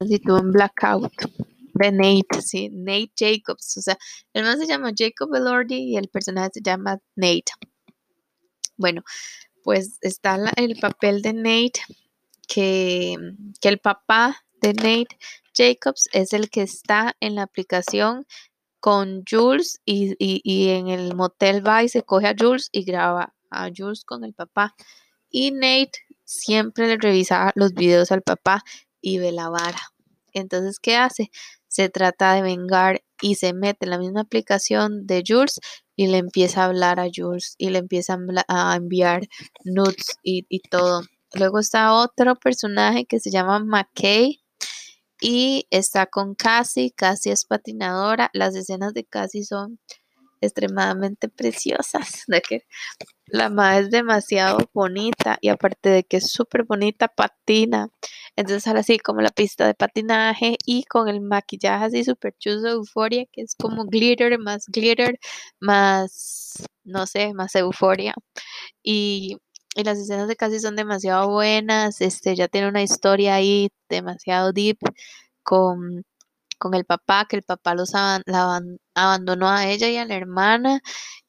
Si 0.00 0.18
tuvo 0.18 0.40
un 0.40 0.52
blackout 0.52 1.12
de 1.74 1.92
Nate, 1.92 2.42
sí, 2.42 2.68
Nate 2.70 3.12
Jacobs. 3.16 3.76
O 3.76 3.82
sea, 3.82 3.96
el 4.32 4.44
man 4.44 4.58
se 4.58 4.66
llama 4.66 4.90
Jacob 4.96 5.34
Elordi 5.34 5.76
y 5.76 5.96
el 5.96 6.08
personaje 6.08 6.50
se 6.54 6.60
llama 6.62 6.98
Nate. 7.14 7.52
Bueno, 8.76 9.02
pues 9.62 9.98
está 10.00 10.38
el 10.56 10.78
papel 10.80 11.22
de 11.22 11.32
Nate, 11.32 11.80
que, 12.48 13.16
que 13.60 13.68
el 13.68 13.78
papá 13.78 14.44
de 14.60 14.74
Nate 14.74 15.18
Jacobs 15.54 16.08
es 16.12 16.32
el 16.32 16.50
que 16.50 16.62
está 16.62 17.16
en 17.20 17.36
la 17.36 17.42
aplicación 17.42 18.26
con 18.82 19.22
Jules 19.30 19.80
y, 19.84 20.68
en 20.70 20.88
el 20.88 21.14
motel 21.14 21.64
va 21.64 21.84
y 21.84 21.88
se 21.88 22.02
coge 22.02 22.26
a 22.26 22.34
Jules 22.36 22.68
y 22.72 22.82
graba 22.82 23.32
a 23.48 23.70
Jules 23.74 24.04
con 24.04 24.24
el 24.24 24.34
papá. 24.34 24.74
Y 25.30 25.52
Nate 25.52 25.92
siempre 26.24 26.88
le 26.88 26.96
revisa 26.96 27.52
los 27.54 27.74
videos 27.74 28.10
al 28.10 28.22
papá 28.22 28.64
y 29.00 29.18
ve 29.18 29.30
la 29.30 29.48
vara. 29.50 29.78
Entonces, 30.32 30.80
¿qué 30.80 30.96
hace? 30.96 31.30
Se 31.68 31.90
trata 31.90 32.34
de 32.34 32.42
vengar 32.42 33.04
y 33.20 33.36
se 33.36 33.52
mete 33.52 33.86
en 33.86 33.90
la 33.90 33.98
misma 33.98 34.22
aplicación 34.22 35.06
de 35.06 35.22
Jules 35.24 35.60
y 35.94 36.08
le 36.08 36.18
empieza 36.18 36.62
a 36.62 36.66
hablar 36.66 36.98
a 36.98 37.06
Jules 37.14 37.54
y 37.58 37.70
le 37.70 37.78
empieza 37.78 38.18
a 38.48 38.74
enviar 38.74 39.28
nudes 39.64 40.18
y, 40.24 40.44
y 40.48 40.58
todo. 40.58 41.02
Luego 41.34 41.60
está 41.60 41.94
otro 41.94 42.34
personaje 42.34 43.04
que 43.04 43.20
se 43.20 43.30
llama 43.30 43.60
McKay, 43.60 44.41
y 45.22 45.66
está 45.70 46.06
con 46.06 46.34
Cassie, 46.34 46.92
Cassie 46.92 47.32
es 47.32 47.44
patinadora, 47.44 48.28
las 48.34 48.56
escenas 48.56 48.92
de 48.92 49.04
Cassie 49.04 49.44
son 49.44 49.78
extremadamente 50.40 51.28
preciosas, 51.28 52.24
la 53.26 53.48
madre 53.50 53.82
es 53.84 53.90
demasiado 53.90 54.58
bonita 54.74 55.38
y 55.40 55.48
aparte 55.48 55.90
de 55.90 56.04
que 56.04 56.18
es 56.18 56.32
súper 56.32 56.64
bonita, 56.64 57.08
patina. 57.08 57.88
Entonces 58.36 58.66
ahora 58.66 58.82
sí, 58.82 58.98
como 58.98 59.20
la 59.20 59.30
pista 59.30 59.66
de 59.66 59.74
patinaje 59.74 60.56
y 60.66 60.84
con 60.84 61.08
el 61.08 61.20
maquillaje 61.20 61.84
así 61.86 62.04
súper 62.04 62.34
chuzo, 62.38 62.68
euforia, 62.68 63.24
que 63.32 63.42
es 63.42 63.54
como 63.54 63.84
glitter, 63.86 64.38
más 64.38 64.66
glitter, 64.66 65.18
más, 65.60 66.64
no 66.84 67.06
sé, 67.06 67.32
más 67.34 67.54
euforia. 67.54 68.14
Y, 68.82 69.38
y 69.74 69.84
las 69.84 69.98
escenas 69.98 70.28
de 70.28 70.36
Cassie 70.36 70.60
son 70.60 70.76
demasiado 70.76 71.30
buenas, 71.30 72.00
este, 72.00 72.36
ya 72.36 72.48
tiene 72.48 72.68
una 72.68 72.82
historia 72.82 73.34
ahí 73.36 73.70
demasiado 73.88 74.52
deep 74.52 74.78
con, 75.42 76.04
con 76.58 76.74
el 76.74 76.84
papá, 76.86 77.26
que 77.28 77.36
el 77.36 77.42
papá 77.44 77.74
los 77.74 77.92
abandonó 78.94 79.48
a 79.50 79.66
ella 79.68 79.88
y 79.90 79.96
a 79.98 80.06
la 80.06 80.14
hermana, 80.16 80.80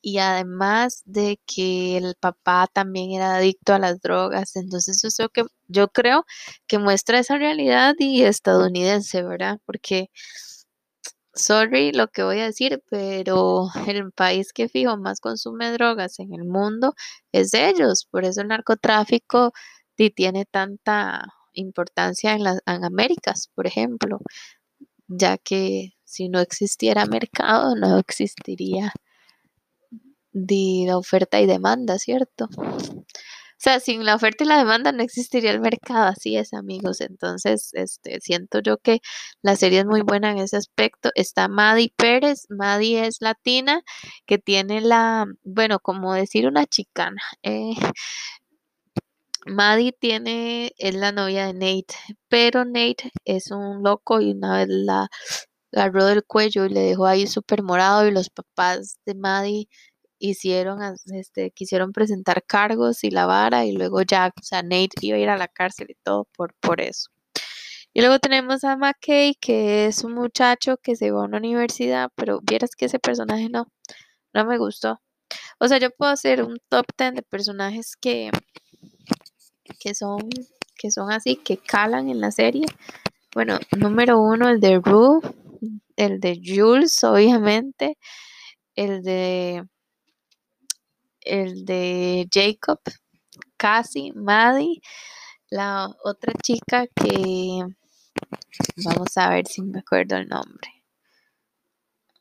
y 0.02 0.20
además 0.20 1.04
de 1.06 1.40
que 1.48 1.98
el 1.98 2.16
papá 2.20 2.68
también 2.74 3.12
era 3.12 3.36
adicto 3.38 3.74
a 3.74 3.80
las 3.80 4.02
drogas. 4.02 4.56
Entonces, 4.58 5.04
eso 5.04 5.30
que 5.30 5.44
yo 5.68 5.88
creo 5.90 6.26
que 6.68 6.80
muestra 6.80 7.20
esa 7.20 7.38
realidad 7.38 7.96
y 8.00 8.24
estadounidense, 8.24 9.24
¿verdad? 9.24 9.60
Porque 9.66 10.10
sorry 11.36 11.92
lo 11.92 12.08
que 12.10 12.24
voy 12.24 12.40
a 12.40 12.46
decir, 12.46 12.84
pero 12.90 13.68
el 13.88 14.12
país 14.12 14.54
que 14.54 14.70
fijo 14.70 14.98
más 14.98 15.20
consume 15.20 15.72
drogas 15.72 16.20
en 16.20 16.34
el 16.34 16.46
mundo 16.46 16.94
es 17.32 17.54
ellos. 17.54 18.08
Por 18.10 18.26
eso 18.26 18.42
el 18.42 18.48
narcotráfico 18.50 19.54
tiene 20.16 20.46
tanta 20.46 21.26
importancia 21.54 22.34
en 22.34 22.44
las 22.44 22.60
Américas, 22.66 23.50
por 23.56 23.68
ejemplo, 23.68 24.20
ya 25.08 25.38
que 25.38 25.92
si 26.04 26.30
no 26.30 26.40
existiera 26.40 27.06
mercado, 27.06 27.76
no 27.76 27.98
existiría 28.00 28.92
de 30.32 30.86
la 30.88 30.98
oferta 30.98 31.40
y 31.42 31.46
demanda, 31.46 32.00
¿cierto? 32.00 32.48
Sea, 33.64 33.80
sin 33.80 34.04
la 34.04 34.16
oferta 34.16 34.44
y 34.44 34.48
la 34.48 34.58
demanda 34.58 34.92
no 34.92 35.04
existiría 35.04 35.52
el 35.52 35.62
mercado, 35.62 36.08
así 36.08 36.36
es, 36.36 36.54
amigos. 36.54 37.00
Entonces, 37.00 37.70
este, 37.74 38.20
siento 38.20 38.60
yo 38.60 38.78
que 38.78 39.00
la 39.42 39.56
serie 39.56 39.80
es 39.80 39.86
muy 39.86 40.02
buena 40.02 40.32
en 40.32 40.40
ese 40.40 40.58
aspecto. 40.58 41.12
Está 41.16 41.48
Maddie 41.48 41.94
Pérez, 41.96 42.46
Maddie 42.50 43.08
es 43.08 43.22
latina, 43.22 43.82
que 44.26 44.38
tiene 44.38 44.82
la, 44.82 45.28
bueno, 45.44 45.80
como 45.80 46.14
decir 46.14 46.46
una 46.46 46.66
chicana. 46.66 47.22
Eh, 47.44 47.74
Maddie 49.46 49.94
tiene, 49.94 50.74
es 50.78 50.96
la 50.96 51.14
novia 51.14 51.46
de 51.48 51.54
Nate, 51.54 51.96
pero 52.28 52.66
Nate 52.66 53.12
es 53.24 53.50
un 53.52 53.82
loco 53.82 54.20
y 54.20 54.32
una 54.32 54.58
vez 54.58 54.68
la 54.70 55.08
agarró 55.72 56.06
del 56.06 56.24
cuello 56.26 56.66
y 56.66 56.70
le 56.70 56.82
dejó 56.82 57.06
ahí 57.06 57.28
súper 57.28 57.64
morado 57.64 58.06
y 58.08 58.12
los 58.12 58.30
papás 58.30 59.00
de 59.06 59.16
Maddie 59.16 59.70
hicieron, 60.24 60.80
este, 61.14 61.52
quisieron 61.52 61.92
presentar 61.92 62.44
cargos 62.46 63.04
y 63.04 63.12
la 63.12 63.26
vara 63.26 63.66
y 63.66 63.74
luego 63.74 64.02
ya, 64.04 64.34
o 64.40 64.44
sea, 64.44 64.64
Nate 64.64 64.90
iba 65.02 65.18
a 65.18 65.20
ir 65.20 65.30
a 65.30 65.38
la 65.38 65.50
cárcel 65.50 65.88
y 65.90 65.96
todo 65.96 66.30
por, 66.36 66.54
por 66.62 66.80
eso. 66.80 67.10
Y 67.94 68.00
luego 68.00 68.20
tenemos 68.20 68.64
a 68.64 68.78
McKay, 68.78 69.36
que 69.36 69.86
es 69.86 70.04
un 70.06 70.14
muchacho 70.14 70.78
que 70.78 70.96
se 70.96 71.12
va 71.12 71.22
a 71.22 71.26
una 71.26 71.40
universidad, 71.40 72.10
pero 72.16 72.40
vieras 72.42 72.72
que 72.76 72.86
ese 72.86 73.00
personaje 73.00 73.50
no, 73.50 73.68
no 74.34 74.46
me 74.46 74.58
gustó. 74.58 75.02
O 75.60 75.68
sea, 75.68 75.78
yo 75.78 75.92
puedo 75.92 76.12
hacer 76.12 76.44
un 76.44 76.58
top 76.70 76.86
10 76.98 77.16
de 77.16 77.22
personajes 77.24 77.98
que, 77.98 78.32
que 79.80 79.94
son, 79.94 80.30
que 80.78 80.90
son 80.90 81.12
así, 81.12 81.36
que 81.36 81.58
calan 81.58 82.10
en 82.10 82.22
la 82.22 82.32
serie. 82.32 82.66
Bueno, 83.36 83.60
número 83.78 84.22
uno, 84.22 84.50
el 84.50 84.62
de 84.62 84.80
Rue, 84.80 85.20
el 85.98 86.20
de 86.22 86.40
Jules, 86.44 87.04
obviamente, 87.04 87.98
el 88.76 89.04
de 89.04 89.64
el 91.26 91.66
de 91.66 92.28
Jacob, 92.32 92.80
Cassie, 93.58 94.14
Maddie, 94.14 94.82
la 95.50 95.90
otra 96.04 96.34
chica 96.42 96.88
que 96.88 97.64
vamos 98.84 99.18
a 99.18 99.30
ver 99.30 99.48
si 99.48 99.62
me 99.62 99.80
acuerdo 99.80 100.18
el 100.18 100.28
nombre. 100.28 100.70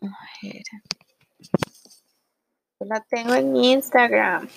Yo 0.01 0.09
la 2.81 3.01
tengo 3.09 3.35
en 3.35 3.57
Instagram. 3.57 4.49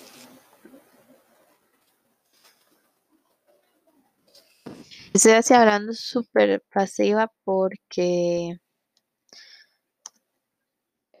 Estoy 5.12 5.32
así 5.32 5.54
hablando 5.54 5.94
súper 5.94 6.62
pasiva 6.70 7.32
porque 7.44 8.58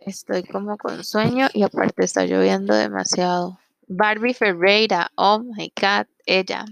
estoy 0.06 0.44
como 0.44 0.78
con 0.78 1.04
sueño 1.04 1.48
y 1.52 1.62
aparte 1.62 2.04
está 2.04 2.24
lloviendo 2.24 2.74
demasiado. 2.74 3.58
Barbie 3.88 4.34
Ferreira, 4.34 5.10
oh 5.16 5.40
my 5.40 5.72
god, 5.80 6.06
ella. 6.24 6.64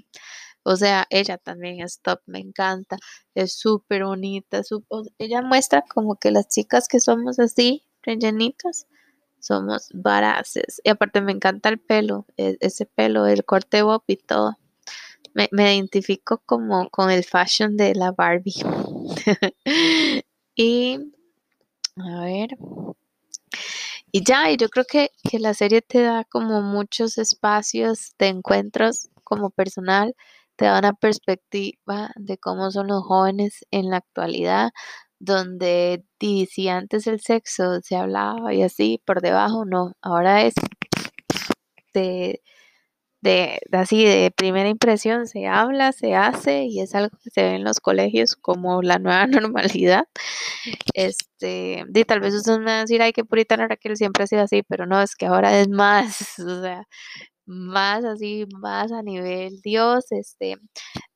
O 0.62 0.76
sea, 0.76 1.06
ella 1.10 1.36
también 1.36 1.80
es 1.80 2.00
top, 2.00 2.20
me 2.26 2.38
encanta, 2.38 2.96
es 3.34 3.52
súper 3.58 4.04
bonita. 4.04 4.62
ella 5.18 5.42
muestra 5.42 5.82
como 5.82 6.16
que 6.16 6.30
las 6.30 6.48
chicas 6.48 6.88
que 6.88 7.00
somos 7.00 7.38
así, 7.38 7.84
rellenitas, 8.02 8.86
somos 9.40 9.88
baraces. 9.92 10.80
Y 10.82 10.88
aparte 10.88 11.20
me 11.20 11.32
encanta 11.32 11.68
el 11.68 11.78
pelo, 11.78 12.26
e, 12.38 12.56
ese 12.60 12.86
pelo, 12.86 13.26
el 13.26 13.44
corte 13.44 13.82
bob 13.82 14.02
y 14.06 14.16
todo. 14.16 14.56
Me, 15.34 15.48
me 15.52 15.74
identifico 15.74 16.40
como 16.46 16.88
con 16.90 17.10
el 17.10 17.24
fashion 17.24 17.76
de 17.76 17.94
la 17.94 18.12
Barbie. 18.12 18.54
y, 20.54 20.98
a 21.96 22.20
ver, 22.24 22.56
y 24.16 24.22
ya, 24.24 24.48
y 24.52 24.56
yo 24.56 24.68
creo 24.68 24.84
que, 24.84 25.10
la 25.40 25.54
serie 25.54 25.82
te 25.82 26.00
da 26.02 26.22
como 26.22 26.62
muchos 26.62 27.18
espacios 27.18 28.14
de 28.16 28.28
encuentros 28.28 29.08
como 29.24 29.50
personal, 29.50 30.14
te 30.54 30.66
da 30.66 30.78
una 30.78 30.92
perspectiva 30.92 32.12
de 32.14 32.38
cómo 32.38 32.70
son 32.70 32.86
los 32.86 33.02
jóvenes 33.02 33.66
en 33.72 33.90
la 33.90 33.96
actualidad, 33.96 34.70
donde 35.18 36.04
si 36.20 36.68
antes 36.68 37.08
el 37.08 37.20
sexo 37.20 37.80
se 37.82 37.96
hablaba 37.96 38.54
y 38.54 38.62
así 38.62 39.02
por 39.04 39.20
debajo, 39.20 39.64
no, 39.64 39.94
ahora 40.00 40.42
es 40.42 40.54
de, 41.92 42.40
de, 43.24 43.60
así 43.72 44.04
de 44.04 44.30
primera 44.30 44.68
impresión, 44.68 45.26
se 45.26 45.46
habla, 45.46 45.92
se 45.92 46.14
hace 46.14 46.64
y 46.64 46.80
es 46.80 46.94
algo 46.94 47.16
que 47.22 47.30
se 47.30 47.42
ve 47.42 47.54
en 47.56 47.64
los 47.64 47.80
colegios 47.80 48.36
como 48.36 48.82
la 48.82 48.98
nueva 48.98 49.26
normalidad. 49.26 50.06
Este, 50.94 51.84
y 51.92 52.04
tal 52.04 52.20
vez 52.20 52.34
ustedes 52.34 52.58
me 52.58 52.66
van 52.66 52.74
a 52.76 52.80
decir, 52.82 53.02
ay, 53.02 53.12
qué 53.12 53.24
puritana 53.24 53.68
Raquel 53.68 53.96
siempre 53.96 54.24
ha 54.24 54.26
sido 54.26 54.42
así, 54.42 54.62
pero 54.62 54.86
no, 54.86 55.00
es 55.02 55.16
que 55.16 55.26
ahora 55.26 55.58
es 55.60 55.68
más, 55.68 56.38
o 56.38 56.62
sea, 56.62 56.86
más 57.46 58.04
así, 58.04 58.46
más 58.60 58.92
a 58.92 59.02
nivel 59.02 59.60
Dios, 59.62 60.06
este, 60.10 60.56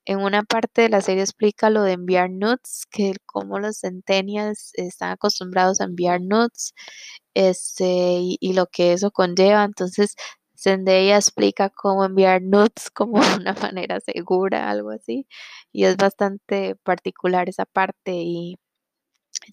en 0.06 0.20
una 0.20 0.42
parte 0.44 0.82
de 0.82 0.88
la 0.90 1.02
serie 1.02 1.22
explica 1.22 1.70
lo 1.70 1.82
de 1.82 1.92
enviar 1.92 2.30
nudes, 2.30 2.84
que 2.90 3.14
como 3.26 3.58
los 3.58 3.80
centennials 3.80 4.72
están 4.74 5.12
acostumbrados 5.12 5.80
a 5.80 5.84
enviar 5.84 6.20
nudes, 6.22 6.74
este, 7.34 7.84
y, 8.20 8.38
y, 8.40 8.54
lo 8.54 8.66
que 8.66 8.92
eso 8.94 9.10
conlleva, 9.12 9.64
entonces 9.64 10.16
Zendaya 10.58 11.16
explica 11.16 11.70
cómo 11.70 12.04
enviar 12.04 12.42
nudes 12.42 12.90
como 12.94 13.18
una 13.36 13.54
manera 13.54 14.00
segura, 14.00 14.70
algo 14.70 14.90
así, 14.90 15.26
y 15.72 15.84
es 15.84 15.96
bastante 15.96 16.76
particular 16.76 17.48
esa 17.48 17.64
parte 17.64 18.12
y 18.14 18.58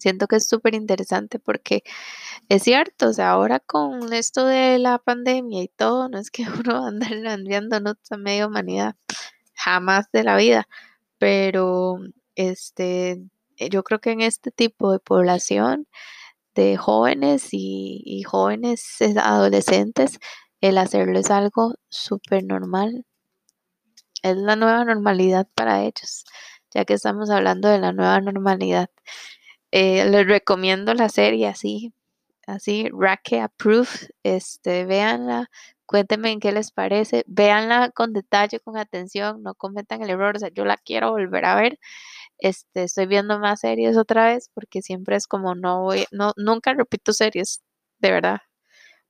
siento 0.00 0.26
que 0.26 0.36
es 0.36 0.48
súper 0.48 0.74
interesante 0.74 1.38
porque 1.38 1.82
es 2.48 2.62
cierto, 2.64 3.08
o 3.08 3.12
sea, 3.12 3.30
ahora 3.30 3.60
con 3.60 4.12
esto 4.12 4.46
de 4.46 4.78
la 4.78 4.98
pandemia 4.98 5.62
y 5.62 5.68
todo, 5.68 6.08
no 6.08 6.18
es 6.18 6.30
que 6.30 6.44
uno 6.66 6.80
va 6.80 6.86
a 6.86 6.88
andar 6.88 7.12
enviando 7.12 7.80
nudes 7.80 8.10
a 8.12 8.16
media 8.16 8.46
humanidad, 8.46 8.96
jamás 9.54 10.06
de 10.12 10.24
la 10.24 10.36
vida, 10.36 10.68
pero 11.18 11.98
este, 12.36 13.22
yo 13.70 13.84
creo 13.84 14.00
que 14.00 14.10
en 14.12 14.22
este 14.22 14.50
tipo 14.50 14.92
de 14.92 15.00
población 15.00 15.86
de 16.54 16.76
jóvenes 16.76 17.48
y, 17.52 18.02
y 18.04 18.22
jóvenes 18.24 18.98
adolescentes, 19.22 20.18
el 20.60 20.78
hacerlo 20.78 21.18
es 21.18 21.30
algo 21.30 21.74
súper 21.88 22.44
normal. 22.44 23.04
Es 24.22 24.36
la 24.36 24.56
nueva 24.56 24.84
normalidad 24.84 25.46
para 25.54 25.82
ellos, 25.82 26.24
ya 26.74 26.84
que 26.84 26.94
estamos 26.94 27.30
hablando 27.30 27.68
de 27.68 27.78
la 27.78 27.92
nueva 27.92 28.20
normalidad. 28.20 28.90
Eh, 29.72 30.06
les 30.10 30.26
recomiendo 30.26 30.94
la 30.94 31.08
serie 31.08 31.48
así, 31.48 31.92
así, 32.46 32.88
Raque 32.92 33.40
Approved, 33.40 34.10
este, 34.22 34.86
véanla, 34.86 35.50
cuéntenme 35.86 36.32
en 36.32 36.40
qué 36.40 36.52
les 36.52 36.72
parece, 36.72 37.24
véanla 37.28 37.90
con 37.92 38.12
detalle, 38.12 38.60
con 38.60 38.78
atención, 38.78 39.42
no 39.42 39.54
cometan 39.54 40.02
el 40.02 40.10
error, 40.10 40.36
o 40.36 40.38
sea, 40.40 40.50
yo 40.54 40.64
la 40.64 40.76
quiero 40.78 41.10
volver 41.12 41.44
a 41.46 41.56
ver, 41.56 41.78
este, 42.38 42.84
estoy 42.84 43.06
viendo 43.06 43.38
más 43.40 43.60
series 43.60 43.96
otra 43.98 44.26
vez, 44.26 44.50
porque 44.54 44.82
siempre 44.82 45.16
es 45.16 45.26
como 45.28 45.54
no 45.54 45.82
voy, 45.82 46.06
no, 46.12 46.32
nunca 46.36 46.74
repito 46.74 47.12
series, 47.12 47.62
de 48.00 48.10
verdad, 48.12 48.40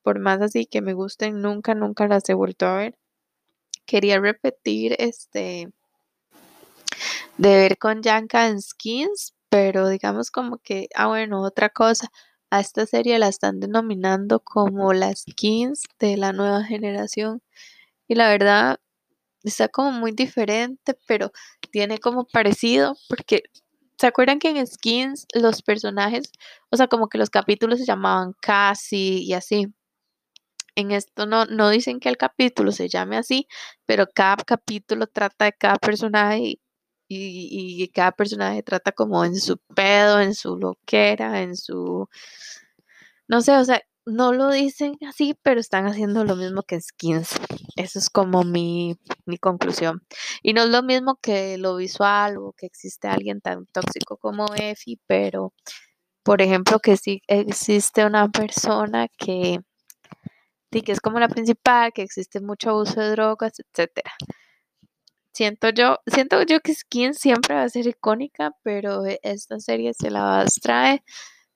por 0.06 0.20
más 0.20 0.40
así 0.40 0.66
que 0.66 0.82
me 0.82 0.94
gusten, 0.94 1.42
nunca, 1.42 1.74
nunca 1.74 2.06
las 2.06 2.28
he 2.28 2.34
vuelto 2.34 2.64
a 2.66 2.76
ver. 2.76 2.96
Quería 3.86 4.20
repetir 4.20 4.94
este 5.00 5.72
de 7.38 7.56
ver 7.56 7.76
con 7.76 8.02
Yanka 8.02 8.46
en 8.46 8.62
Skins, 8.62 9.34
pero 9.48 9.88
digamos 9.88 10.30
como 10.30 10.58
que, 10.58 10.86
ah 10.94 11.08
bueno, 11.08 11.42
otra 11.42 11.70
cosa, 11.70 12.08
a 12.50 12.60
esta 12.60 12.86
serie 12.86 13.18
la 13.18 13.26
están 13.26 13.58
denominando 13.58 14.38
como 14.38 14.92
las 14.92 15.24
Skins 15.28 15.82
de 15.98 16.16
la 16.16 16.32
nueva 16.32 16.62
generación 16.62 17.42
y 18.06 18.14
la 18.14 18.28
verdad 18.28 18.78
está 19.42 19.66
como 19.68 19.90
muy 19.90 20.12
diferente, 20.12 20.96
pero 21.08 21.32
tiene 21.72 21.98
como 21.98 22.26
parecido 22.26 22.96
porque 23.08 23.42
¿Se 23.98 24.06
acuerdan 24.06 24.38
que 24.38 24.50
en 24.50 24.66
Skins 24.66 25.26
los 25.34 25.62
personajes, 25.62 26.30
o 26.70 26.76
sea, 26.76 26.86
como 26.86 27.08
que 27.08 27.18
los 27.18 27.30
capítulos 27.30 27.78
se 27.78 27.86
llamaban 27.86 28.34
Casi 28.40 29.24
y 29.24 29.32
así? 29.32 29.72
En 30.76 30.92
esto 30.92 31.26
no, 31.26 31.46
no 31.46 31.70
dicen 31.70 32.00
que 32.00 32.08
el 32.08 32.16
capítulo 32.18 32.72
se 32.72 32.88
llame 32.88 33.16
así, 33.16 33.48
pero 33.86 34.06
cada 34.14 34.36
capítulo 34.44 35.06
trata 35.08 35.46
de 35.46 35.52
cada 35.54 35.76
personaje 35.76 36.60
y, 37.08 37.82
y, 37.82 37.88
cada 37.88 38.12
personaje 38.12 38.62
trata 38.62 38.92
como 38.92 39.24
en 39.24 39.36
su 39.36 39.58
pedo, 39.74 40.20
en 40.20 40.34
su 40.34 40.56
loquera, 40.56 41.42
en 41.42 41.56
su... 41.56 42.08
No 43.28 43.40
sé, 43.40 43.56
o 43.56 43.64
sea, 43.64 43.80
no 44.06 44.32
lo 44.32 44.50
dicen 44.50 44.96
así, 45.08 45.34
pero 45.42 45.60
están 45.60 45.86
haciendo 45.86 46.24
lo 46.24 46.36
mismo 46.36 46.62
que 46.62 46.80
Skins. 46.80 47.30
Eso 47.76 47.98
es 47.98 48.10
como 48.10 48.44
mi, 48.44 48.96
mi 49.26 49.38
conclusión. 49.38 50.02
Y 50.42 50.52
no 50.52 50.62
es 50.62 50.70
lo 50.70 50.82
mismo 50.82 51.18
que 51.22 51.58
lo 51.58 51.76
visual 51.76 52.38
o 52.38 52.52
que 52.56 52.66
existe 52.66 53.08
alguien 53.08 53.40
tan 53.40 53.66
tóxico 53.66 54.16
como 54.16 54.46
Effie, 54.56 54.98
pero, 55.06 55.52
por 56.24 56.42
ejemplo, 56.42 56.80
que 56.80 56.96
sí 56.96 57.22
existe 57.28 58.06
una 58.06 58.28
persona 58.30 59.08
que 59.18 59.60
que 60.82 60.92
es 60.92 61.00
como 61.00 61.18
la 61.20 61.28
principal, 61.28 61.92
que 61.92 62.02
existe 62.02 62.40
mucho 62.40 62.76
uso 62.76 63.00
de 63.00 63.10
drogas, 63.10 63.54
etcétera. 63.60 64.12
Siento 65.32 65.68
yo, 65.70 65.98
siento 66.06 66.42
yo 66.42 66.60
que 66.60 66.74
Skin 66.74 67.14
siempre 67.14 67.54
va 67.54 67.64
a 67.64 67.68
ser 67.68 67.86
icónica, 67.86 68.52
pero 68.62 69.04
esta 69.22 69.60
serie 69.60 69.92
se 69.92 70.10
la 70.10 70.46
trae, 70.62 71.04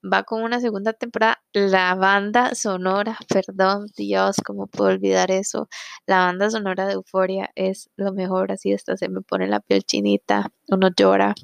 va 0.02 0.24
con 0.24 0.42
una 0.42 0.60
segunda 0.60 0.92
temporada. 0.92 1.42
La 1.54 1.94
banda 1.94 2.54
sonora, 2.54 3.18
perdón, 3.28 3.86
Dios, 3.96 4.36
¿cómo 4.44 4.66
puedo 4.66 4.90
olvidar 4.90 5.30
eso? 5.30 5.68
La 6.06 6.26
banda 6.26 6.50
sonora 6.50 6.86
de 6.86 6.94
Euforia 6.94 7.50
es 7.54 7.90
lo 7.96 8.12
mejor, 8.12 8.52
así 8.52 8.72
esta 8.72 8.96
se 8.96 9.08
me 9.08 9.22
pone 9.22 9.48
la 9.48 9.60
piel 9.60 9.82
chinita, 9.84 10.50
uno 10.68 10.90
llora, 10.96 11.34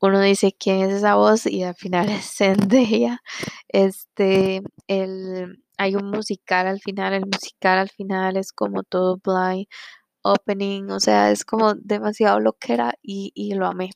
uno 0.00 0.20
dice 0.20 0.54
quién 0.58 0.82
es 0.82 0.94
esa 0.94 1.16
voz 1.16 1.46
y 1.46 1.62
al 1.64 1.74
final 1.74 2.08
es 2.10 2.24
Zendaya. 2.36 3.20
Este, 3.68 4.62
el, 4.86 5.62
hay 5.78 5.96
un 5.96 6.10
musical 6.10 6.66
al 6.66 6.80
final, 6.80 7.14
el 7.14 7.26
musical 7.26 7.78
al 7.78 7.90
final 7.90 8.36
es 8.36 8.52
como 8.52 8.82
todo 8.82 9.18
blind 9.24 9.66
opening, 10.22 10.90
o 10.90 11.00
sea, 11.00 11.30
es 11.30 11.44
como 11.44 11.74
demasiado 11.74 12.40
loquera 12.40 12.94
y, 13.02 13.32
y 13.34 13.54
lo 13.54 13.66
amé. 13.66 13.90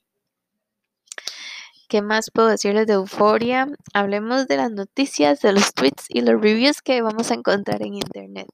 ¿Qué 1.88 2.00
más 2.00 2.30
puedo 2.32 2.48
decirles 2.48 2.86
de 2.86 2.94
Euforia? 2.94 3.68
Hablemos 3.92 4.46
de 4.46 4.56
las 4.56 4.70
noticias, 4.70 5.40
de 5.42 5.52
los 5.52 5.74
tweets 5.74 6.06
y 6.08 6.22
los 6.22 6.40
reviews 6.40 6.80
que 6.80 7.02
vamos 7.02 7.30
a 7.30 7.34
encontrar 7.34 7.82
en 7.82 7.94
internet. 7.94 8.48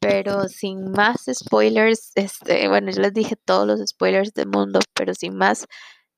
Pero 0.00 0.46
sin 0.48 0.92
más 0.92 1.24
spoilers, 1.32 2.12
este, 2.14 2.68
bueno, 2.68 2.92
yo 2.92 3.02
les 3.02 3.12
dije 3.12 3.34
todos 3.36 3.66
los 3.66 3.80
spoilers 3.84 4.32
del 4.32 4.46
mundo, 4.48 4.78
pero 4.94 5.12
sin 5.14 5.36
más, 5.36 5.66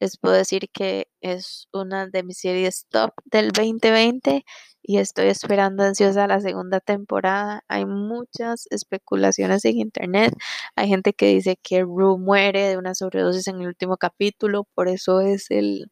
les 0.00 0.18
puedo 0.18 0.34
decir 0.34 0.68
que 0.72 1.08
es 1.22 1.66
una 1.72 2.06
de 2.08 2.22
mis 2.24 2.38
series 2.38 2.86
top 2.90 3.12
del 3.24 3.52
2020 3.52 4.44
y 4.82 4.98
estoy 4.98 5.28
esperando 5.28 5.82
ansiosa 5.84 6.26
la 6.26 6.40
segunda 6.40 6.80
temporada. 6.80 7.62
Hay 7.68 7.86
muchas 7.86 8.66
especulaciones 8.70 9.64
en 9.64 9.78
internet. 9.78 10.34
Hay 10.76 10.88
gente 10.88 11.12
que 11.12 11.26
dice 11.28 11.58
que 11.62 11.82
Rue 11.82 12.18
muere 12.18 12.68
de 12.68 12.78
una 12.78 12.94
sobredosis 12.94 13.46
en 13.48 13.60
el 13.60 13.68
último 13.68 13.96
capítulo, 13.96 14.64
por 14.74 14.88
eso 14.88 15.20
es 15.20 15.50
el, 15.50 15.90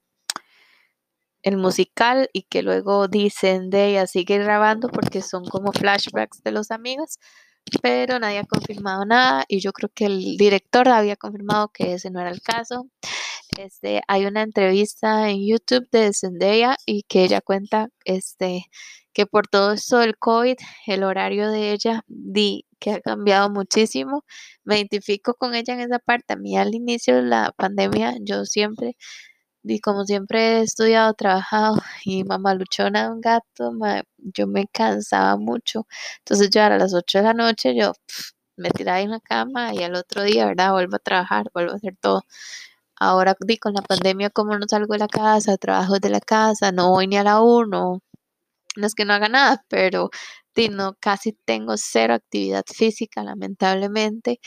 el 1.42 1.56
musical 1.56 2.28
y 2.32 2.42
que 2.42 2.62
luego 2.62 3.08
dicen 3.08 3.70
de 3.70 3.86
ella 3.90 4.06
sigue 4.06 4.38
grabando 4.38 4.88
porque 4.88 5.22
son 5.22 5.44
como 5.44 5.72
flashbacks 5.72 6.42
de 6.42 6.52
los 6.52 6.70
amigos. 6.70 7.18
pero 7.82 8.18
nadie 8.18 8.38
ha 8.40 8.44
confirmado 8.46 9.04
nada 9.06 9.44
y 9.48 9.60
yo 9.60 9.72
creo 9.72 9.90
que 9.94 10.06
el 10.06 10.36
director 10.38 10.88
había 10.88 11.16
confirmado 11.16 11.68
que 11.68 11.94
ese 11.94 12.10
no 12.10 12.20
era 12.20 12.30
el 12.30 12.42
caso. 12.42 12.88
Este, 13.58 14.02
hay 14.06 14.24
una 14.26 14.42
entrevista 14.42 15.28
en 15.30 15.44
YouTube 15.44 15.88
de 15.90 16.12
Zendaya 16.14 16.76
y 16.86 17.02
que 17.02 17.24
ella 17.24 17.40
cuenta 17.40 17.88
este, 18.04 18.66
que 19.12 19.26
por 19.26 19.48
todo 19.48 19.72
esto 19.72 19.98
del 19.98 20.16
COVID, 20.16 20.54
el 20.86 21.02
horario 21.02 21.50
de 21.50 21.72
ella 21.72 22.02
di 22.06 22.66
que 22.78 22.92
ha 22.92 23.00
cambiado 23.00 23.50
muchísimo. 23.50 24.24
Me 24.64 24.76
identifico 24.78 25.34
con 25.34 25.56
ella 25.56 25.74
en 25.74 25.80
esa 25.80 25.98
parte. 25.98 26.34
A 26.34 26.36
mí 26.36 26.56
al 26.56 26.72
inicio 26.72 27.16
de 27.16 27.22
la 27.22 27.52
pandemia, 27.56 28.14
yo 28.20 28.44
siempre, 28.44 28.96
y 29.64 29.80
como 29.80 30.04
siempre 30.04 30.60
he 30.60 30.62
estudiado, 30.62 31.14
trabajado 31.14 31.76
y 32.04 32.24
mamá 32.24 32.54
luchona 32.54 33.04
de 33.04 33.10
un 33.12 33.20
gato, 33.20 33.72
yo 34.18 34.46
me 34.46 34.66
cansaba 34.68 35.36
mucho. 35.36 35.86
Entonces 36.18 36.50
yo 36.50 36.62
a 36.62 36.70
las 36.78 36.94
8 36.94 37.18
de 37.18 37.24
la 37.24 37.34
noche, 37.34 37.74
yo 37.76 37.92
me 38.56 38.70
tiraba 38.70 39.00
en 39.00 39.10
la 39.10 39.20
cama 39.20 39.74
y 39.74 39.82
al 39.84 39.94
otro 39.96 40.22
día, 40.24 40.46
¿verdad? 40.46 40.72
Vuelvo 40.72 40.96
a 40.96 40.98
trabajar, 41.00 41.46
vuelvo 41.54 41.72
a 41.72 41.76
hacer 41.76 41.96
todo. 42.00 42.24
Ahora 43.00 43.36
di 43.40 43.58
con 43.58 43.74
la 43.74 43.82
pandemia, 43.82 44.30
como 44.30 44.58
no 44.58 44.66
salgo 44.68 44.94
de 44.94 45.00
la 45.00 45.08
casa, 45.08 45.56
trabajo 45.58 45.98
de 46.00 46.10
la 46.10 46.20
casa, 46.20 46.72
no 46.72 46.90
voy 46.90 47.06
ni 47.08 47.16
a 47.18 47.24
la 47.24 47.40
1, 47.42 48.00
no 48.76 48.86
es 48.86 48.94
que 48.94 49.04
no 49.06 49.14
haga 49.14 49.28
nada, 49.30 49.64
pero 49.68 50.10
no, 50.68 50.96
casi 51.00 51.32
tengo 51.44 51.74
cero 51.76 52.14
actividad 52.14 52.64
física, 52.66 53.22
lamentablemente. 53.22 54.40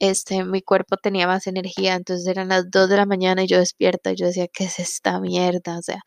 Este, 0.00 0.44
mi 0.44 0.62
cuerpo 0.62 0.96
tenía 0.98 1.26
más 1.28 1.46
energía, 1.46 1.94
entonces 1.94 2.26
eran 2.26 2.48
las 2.48 2.70
2 2.70 2.88
de 2.90 2.96
la 2.96 3.06
mañana 3.06 3.44
y 3.44 3.48
yo 3.48 3.58
despierta 3.58 4.12
y 4.12 4.16
yo 4.16 4.26
decía, 4.26 4.48
¿qué 4.52 4.64
es 4.64 4.80
esta 4.80 5.20
mierda? 5.20 5.78
O 5.78 5.82
sea, 5.82 6.00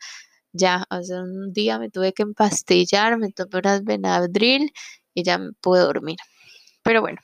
ya, 0.52 0.84
hace 0.90 1.14
un 1.20 1.52
día 1.54 1.78
me 1.78 1.90
tuve 1.90 2.12
que 2.14 2.22
empastillar, 2.24 3.18
me 3.18 3.30
tomé 3.32 3.60
unas 3.60 3.84
Benadryl 3.84 4.70
y 5.14 5.24
ya 5.24 5.38
me 5.38 5.52
pude 5.62 5.80
dormir. 5.82 6.18
Pero 6.84 7.02
bueno, 7.02 7.18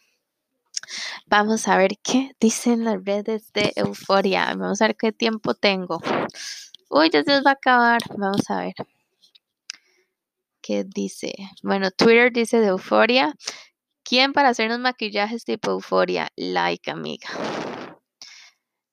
vamos 1.26 1.68
a 1.68 1.76
ver 1.76 1.98
qué 2.02 2.32
dicen 2.40 2.84
las 2.84 3.04
redes 3.04 3.52
de 3.52 3.72
euforia. 3.76 4.46
Vamos 4.56 4.80
a 4.82 4.86
ver 4.88 4.96
qué 4.96 5.12
tiempo 5.12 5.54
tengo. 5.54 6.00
Uy, 6.90 7.10
ya 7.10 7.22
se 7.24 7.40
va 7.40 7.50
a 7.50 7.54
acabar. 7.54 8.00
Vamos 8.16 8.48
a 8.50 8.60
ver. 8.60 8.74
¿Qué 10.62 10.84
dice? 10.84 11.34
Bueno, 11.62 11.90
Twitter 11.90 12.32
dice 12.32 12.58
de 12.58 12.68
Euforia. 12.68 13.34
¿Quién 14.02 14.32
para 14.32 14.48
hacernos 14.48 14.78
maquillajes 14.78 15.44
tipo 15.44 15.70
Euforia? 15.72 16.30
Like, 16.36 16.90
amiga. 16.90 17.28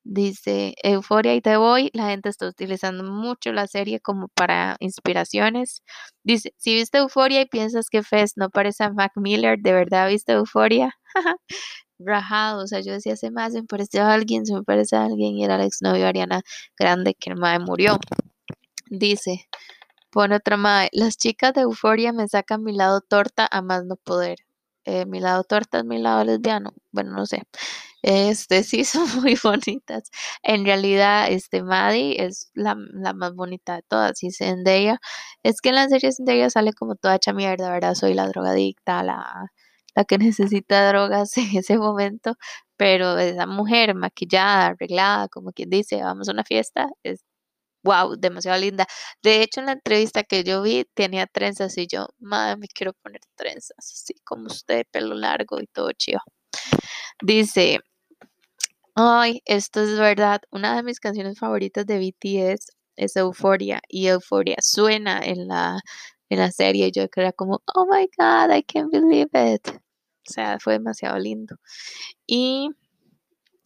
Dice 0.04 0.74
Euforia 0.84 1.36
y 1.36 1.42
te 1.42 1.58
voy. 1.58 1.90
La 1.94 2.08
gente 2.10 2.30
está 2.30 2.48
utilizando 2.48 3.04
mucho 3.04 3.54
la 3.54 3.68
serie 3.68 4.00
como 4.00 4.30
para 4.30 4.76
inspiraciones. 4.80 5.84
Dice, 6.24 6.54
si 6.58 6.76
viste 6.76 6.98
Euforia 7.00 7.42
y 7.42 7.46
piensas 7.46 7.90
que 7.90 8.04
Fez 8.04 8.34
no 8.36 8.50
parece 8.50 8.84
a 8.84 8.92
Mac 8.92 9.12
Miller, 9.16 9.60
¿de 9.60 9.74
verdad 9.74 10.08
viste 10.10 10.34
Euforia? 10.34 10.96
Rajado, 12.00 12.66
yo 12.84 12.94
decía, 12.94 13.14
hace 13.14 13.32
más 13.32 13.54
me 13.54 13.64
pareció 13.64 14.04
a 14.04 14.14
alguien, 14.14 14.46
se 14.46 14.54
me 14.56 14.64
parece 14.64 14.96
a 14.96 15.06
alguien 15.06 15.38
y 15.38 15.44
era 15.46 15.56
el 15.56 15.62
exnovio 15.62 16.08
Ariana 16.08 16.42
Grande 16.78 17.14
que 17.16 17.30
el 17.32 17.38
madre 17.38 17.60
murió. 17.60 18.00
Dice, 18.90 19.48
Pone 20.12 20.36
otra 20.36 20.58
madre. 20.58 20.90
Las 20.92 21.18
chicas 21.18 21.54
de 21.54 21.62
Euforia 21.62 22.12
me 22.14 22.28
sacan 22.28 22.64
mi 22.64 22.74
lado 22.74 23.00
torta 23.02 23.48
a 23.50 23.62
más 23.62 23.86
no 23.86 23.96
poder. 23.96 24.40
Eh, 24.84 25.06
mi 25.06 25.22
lado 25.22 25.44
torta 25.46 25.80
es 25.80 25.86
mi 25.86 26.00
lado 26.00 26.26
lesbiano. 26.26 26.74
Bueno, 26.92 27.12
no 27.14 27.26
sé. 27.26 27.44
Este 28.02 28.64
sí 28.64 28.84
son 28.86 29.08
muy 29.22 29.38
bonitas. 29.44 30.10
En 30.44 30.66
realidad, 30.66 31.28
este 31.30 31.64
Maddie 31.64 32.24
es 32.24 32.52
la, 32.54 32.76
más 32.76 33.34
bonita 33.36 33.76
de 33.76 33.84
todas. 33.84 34.24
Y 34.24 34.32
Zendaya, 34.32 35.00
es 35.44 35.62
que 35.62 35.70
en 35.70 35.76
la 35.76 35.88
serie 35.90 36.12
Zendaya 36.12 36.50
sale 36.50 36.74
como 36.74 36.96
toda 36.96 37.16
hecha 37.16 37.34
mierda, 37.34 37.72
¿verdad? 37.72 37.96
Soy 37.96 38.14
la 38.14 38.28
drogadicta, 38.28 39.04
la, 39.04 39.52
la 39.96 40.06
que 40.06 40.18
necesita 40.20 40.88
drogas 40.90 41.38
en 41.38 41.58
ese 41.58 41.78
momento. 41.78 42.36
Pero 42.78 43.18
esa 43.20 43.46
mujer 43.48 43.96
maquillada, 43.96 44.68
arreglada, 44.68 45.28
como 45.30 45.52
quien 45.52 45.70
dice, 45.70 46.02
vamos 46.02 46.30
a 46.30 46.32
una 46.34 46.44
fiesta, 46.44 46.88
es 47.04 47.24
wow, 47.84 48.16
demasiado 48.18 48.60
linda. 48.60 48.86
De 49.24 49.42
hecho, 49.42 49.60
en 49.62 49.68
la 49.68 49.74
entrevista 49.74 50.24
que 50.24 50.44
yo 50.44 50.62
vi, 50.62 50.86
tenía 50.94 51.28
trenzas 51.28 51.78
y 51.78 51.88
yo, 51.88 52.08
madre, 52.20 52.58
me 52.58 52.68
quiero 52.68 52.94
poner 52.94 53.22
trenzas, 53.36 53.78
así 53.80 54.16
como 54.24 54.48
usted, 54.48 54.86
pelo 54.92 55.16
largo 55.16 55.60
y 55.62 55.68
todo 55.68 55.92
chido. 55.94 56.22
Dice, 57.24 57.80
ay, 58.96 59.42
esto 59.46 59.82
es 59.82 59.98
verdad, 60.00 60.42
una 60.52 60.76
de 60.76 60.84
mis 60.84 61.00
canciones 61.00 61.40
favoritas 61.40 61.86
de 61.86 62.00
BTS 62.00 62.72
es 62.96 63.16
Euphoria 63.16 63.82
y 63.88 64.08
Euphoria 64.08 64.58
suena 64.62 65.20
en 65.24 65.48
la, 65.48 65.80
en 66.30 66.40
la 66.40 66.52
serie 66.52 66.88
y 66.88 66.92
yo 66.92 67.06
era 67.16 67.32
como, 67.34 67.62
oh 67.76 67.86
my 67.86 68.08
god, 68.18 68.56
I 68.56 68.64
can't 68.64 68.92
believe 68.92 69.30
it. 69.34 69.68
O 69.68 70.34
sea, 70.34 70.60
fue 70.60 70.74
demasiado 70.74 71.18
lindo. 71.20 71.56
Y 72.28 72.70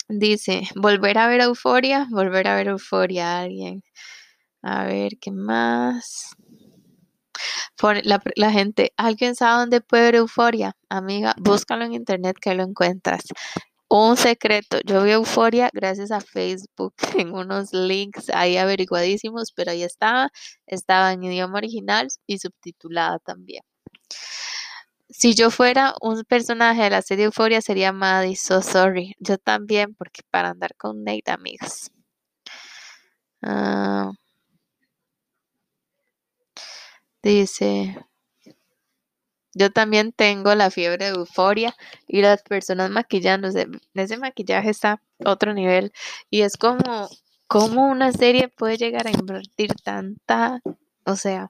Dice, 0.07 0.61
volver 0.75 1.17
a 1.17 1.27
ver 1.27 1.41
euforia, 1.41 2.07
volver 2.11 2.47
a 2.47 2.55
ver 2.55 2.67
euforia 2.67 3.37
a 3.37 3.41
alguien. 3.41 3.81
A 4.61 4.85
ver, 4.85 5.13
¿qué 5.19 5.31
más? 5.31 6.35
La, 8.03 8.21
la, 8.35 8.51
gente, 8.51 8.93
¿alguien 8.97 9.35
sabe 9.35 9.59
dónde 9.61 9.81
puede 9.81 10.03
ver 10.05 10.15
euforia? 10.15 10.75
Amiga, 10.89 11.35
búscalo 11.37 11.85
en 11.85 11.93
internet 11.93 12.37
que 12.39 12.53
lo 12.53 12.63
encuentras. 12.63 13.23
Un 13.97 14.17
secreto, 14.17 14.79
yo 14.85 15.03
vi 15.03 15.11
euforia 15.11 15.69
gracias 15.71 16.11
a 16.11 16.19
Facebook 16.19 16.93
en 17.17 17.33
unos 17.33 17.71
links 17.71 18.29
ahí 18.33 18.57
averiguadísimos, 18.57 19.53
pero 19.53 19.71
ahí 19.71 19.83
estaba, 19.83 20.29
estaba 20.67 21.13
en 21.13 21.23
idioma 21.23 21.57
original 21.59 22.09
y 22.27 22.39
subtitulada 22.39 23.19
también. 23.19 23.63
Si 25.09 25.33
yo 25.33 25.49
fuera 25.51 25.93
un 26.01 26.23
personaje 26.25 26.83
de 26.83 26.89
la 26.89 27.01
serie 27.01 27.25
Euphoria 27.25 27.61
sería 27.61 27.93
Maddie, 27.93 28.35
so 28.35 28.61
sorry. 28.61 29.15
Yo 29.19 29.37
también, 29.37 29.95
porque 29.95 30.23
para 30.29 30.49
andar 30.49 30.75
con 30.75 31.03
Nate, 31.05 31.31
amigos. 31.31 31.89
Ah. 33.41 34.11
dice, 37.23 37.95
yo 39.55 39.71
también 39.71 40.11
tengo 40.11 40.53
la 40.53 40.69
fiebre 40.69 41.05
de 41.05 41.17
euforia 41.17 41.75
y 42.07 42.21
las 42.21 42.43
personas 42.43 42.91
maquillándose. 42.91 43.67
Ese 43.93 44.17
maquillaje 44.17 44.69
está 44.69 45.01
otro 45.25 45.53
nivel 45.53 45.93
y 46.29 46.41
es 46.41 46.57
como, 46.57 47.07
como 47.47 47.87
una 47.87 48.11
serie 48.11 48.49
puede 48.49 48.77
llegar 48.77 49.07
a 49.07 49.11
invertir 49.11 49.71
tanta, 49.81 50.61
o 51.05 51.15
sea, 51.15 51.49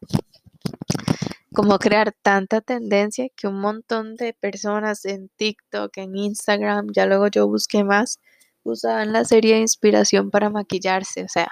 como 1.54 1.80
crear 1.80 2.14
tanta 2.22 2.62
tendencia 2.62 3.28
que 3.36 3.48
un 3.48 3.60
montón 3.60 4.16
de 4.16 4.34
personas 4.34 5.04
en 5.06 5.30
TikTok, 5.30 5.98
en 5.98 6.16
Instagram, 6.16 6.90
ya 6.94 7.08
luego 7.08 7.28
yo 7.28 7.48
busqué 7.48 7.84
más, 7.84 8.20
usaban 8.62 9.14
la 9.14 9.26
serie 9.26 9.56
de 9.56 9.62
inspiración 9.62 10.30
para 10.30 10.52
maquillarse, 10.52 11.24
o 11.24 11.30
sea, 11.30 11.50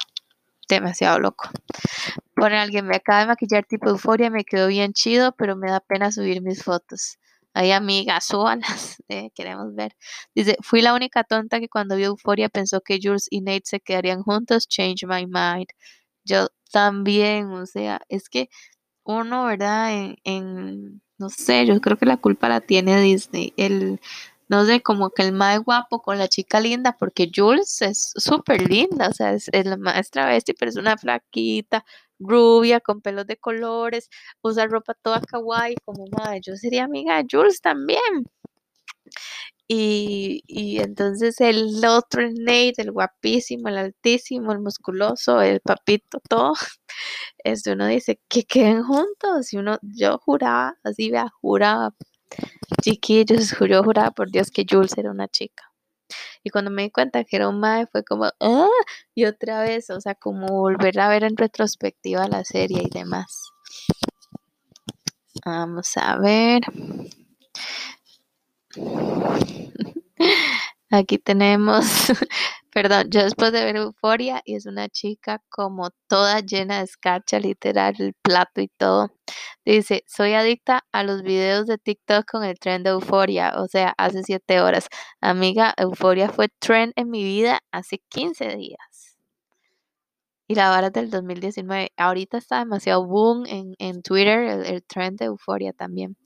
demasiado 0.68 1.20
loco. 1.20 1.50
Pone 2.36 2.58
alguien, 2.58 2.88
me 2.88 2.96
acaba 2.96 3.22
de 3.22 3.28
maquillar 3.28 3.66
tipo 3.66 3.90
euforia, 3.90 4.30
me 4.30 4.44
quedó 4.46 4.68
bien 4.68 4.94
chido, 4.94 5.34
pero 5.38 5.56
me 5.56 5.70
da 5.72 5.80
pena 5.80 6.12
subir 6.12 6.42
mis 6.42 6.64
fotos. 6.64 7.18
Ay, 7.54 7.72
amigas, 7.72 8.26
súbalas, 8.26 8.98
eh, 9.10 9.30
queremos 9.36 9.76
ver. 9.76 9.96
Dice, 10.34 10.58
fui 10.62 10.82
la 10.82 10.94
única 10.96 11.24
tonta 11.24 11.60
que 11.60 11.70
cuando 11.70 11.96
vio 11.96 12.08
Euforia 12.08 12.50
pensó 12.50 12.82
que 12.82 13.00
Jules 13.02 13.28
y 13.30 13.42
Nate 13.42 13.62
se 13.66 13.80
quedarían 13.80 14.24
juntos, 14.24 14.68
change 14.68 15.06
my 15.06 15.26
mind. 15.28 15.68
Yo 16.24 16.48
también, 16.72 17.52
o 17.52 17.66
sea, 17.68 18.02
es 18.10 18.30
que 18.30 18.50
uno, 19.04 19.46
¿verdad? 19.46 20.16
En, 20.24 21.02
no 21.18 21.30
sé, 21.30 21.66
yo 21.68 21.80
creo 21.82 21.98
que 21.98 22.06
la 22.06 22.18
culpa 22.18 22.50
la 22.50 22.62
tiene 22.62 23.00
Disney. 23.02 23.54
El, 23.58 24.00
no 24.50 24.66
sé, 24.66 24.82
como 24.82 25.10
que 25.12 25.24
el 25.24 25.34
más 25.34 25.60
guapo 25.64 26.02
con 26.02 26.18
la 26.18 26.28
chica 26.28 26.60
linda, 26.60 26.96
porque 26.98 27.30
Jules 27.34 27.82
es 27.82 28.14
súper 28.16 28.70
linda, 28.70 29.10
o 29.10 29.14
sea, 29.14 29.34
es, 29.34 29.50
la 29.66 29.78
maestra 29.78 30.28
bestia, 30.28 30.56
pero 30.60 30.70
es 30.70 30.78
una 30.78 30.98
flaquita, 30.98 31.86
rubia, 32.20 32.80
con 32.80 33.02
pelos 33.02 33.28
de 33.28 33.38
colores, 33.38 34.10
usa 34.42 34.68
ropa 34.68 34.94
toda 34.96 35.22
kawaii, 35.22 35.76
como 35.86 36.06
madre, 36.08 36.42
yo 36.42 36.56
sería 36.56 36.86
amiga 36.86 37.18
de 37.18 37.28
Jules 37.32 37.62
también. 37.62 38.00
Y, 39.68 40.44
y 40.48 40.80
entonces 40.82 41.40
el 41.42 41.84
otro, 41.86 42.22
el 42.22 42.36
Nate, 42.44 42.74
el 42.78 42.92
guapísimo, 42.92 43.70
el 43.70 43.78
altísimo, 43.78 44.52
el 44.52 44.60
musculoso, 44.60 45.42
el 45.42 45.62
papito, 45.62 46.20
todo, 46.30 46.54
este 47.44 47.72
uno 47.74 47.88
dice 47.88 48.20
que 48.28 48.44
queden 48.44 48.84
juntos. 48.84 49.54
Y 49.54 49.58
uno, 49.58 49.80
yo 49.82 50.18
juraba, 50.20 50.76
así 50.84 51.10
vea, 51.12 51.30
juraba, 51.42 51.96
chiquillos, 52.82 53.56
yo 53.60 53.84
juraba 53.84 54.12
por 54.12 54.32
Dios 54.32 54.52
que 54.52 54.66
Jules 54.70 54.98
era 54.98 55.12
una 55.12 55.28
chica. 55.28 55.72
Y 56.44 56.50
cuando 56.50 56.72
me 56.72 56.84
di 56.84 56.92
cuenta 56.92 57.24
que 57.24 57.38
era 57.38 57.48
un 57.50 57.60
mae, 57.60 57.88
fue 57.88 58.04
como, 58.04 58.26
¡ah! 58.40 58.68
Y 59.16 59.26
otra 59.26 59.62
vez, 59.62 59.90
o 59.90 60.02
sea, 60.02 60.16
como 60.16 60.48
volver 60.48 61.00
a 61.00 61.08
ver 61.08 61.24
en 61.24 61.38
retrospectiva 61.38 62.28
la 62.28 62.44
serie 62.44 62.84
y 62.84 62.90
demás. 62.90 63.50
Vamos 65.46 65.96
a 65.98 66.18
ver. 66.18 66.62
Aquí 70.90 71.18
tenemos 71.18 71.86
Perdón, 72.74 73.10
yo 73.12 73.24
después 73.24 73.52
de 73.52 73.64
ver 73.64 73.76
Euforia 73.76 74.42
y 74.46 74.56
es 74.56 74.66
una 74.66 74.90
chica 74.90 75.40
como 75.50 75.92
toda 76.08 76.40
llena 76.42 76.80
de 76.80 76.86
escarcha, 76.86 77.40
literal, 77.40 77.96
el 78.00 78.14
plato 78.16 78.62
y 78.62 78.68
todo. 78.68 79.12
Dice, 79.64 80.04
soy 80.08 80.34
adicta 80.34 80.84
a 80.92 81.04
los 81.04 81.22
videos 81.22 81.68
de 81.68 81.78
TikTok 81.78 82.26
con 82.30 82.44
el 82.44 82.58
trend 82.60 82.86
de 82.86 82.92
Euforia, 82.92 83.54
o 83.58 83.68
sea, 83.68 83.94
hace 83.98 84.24
siete 84.24 84.60
horas. 84.62 84.88
Amiga, 85.22 85.74
Euforia 85.78 86.30
fue 86.30 86.50
trend 86.60 86.94
en 86.96 87.12
mi 87.12 87.24
vida 87.24 87.60
hace 87.72 88.00
15 88.10 88.56
días. 88.58 89.18
Y 90.48 90.56
la 90.56 90.70
vara 90.70 90.90
del 90.90 91.10
2019. 91.10 91.92
Ahorita 91.98 92.38
está 92.38 92.60
demasiado 92.60 93.06
boom 93.06 93.46
en, 93.48 93.76
en 93.80 94.02
Twitter 94.02 94.40
el, 94.40 94.66
el 94.66 94.84
trend 94.84 95.20
de 95.20 95.26
Euforia 95.26 95.74
también. 95.74 96.18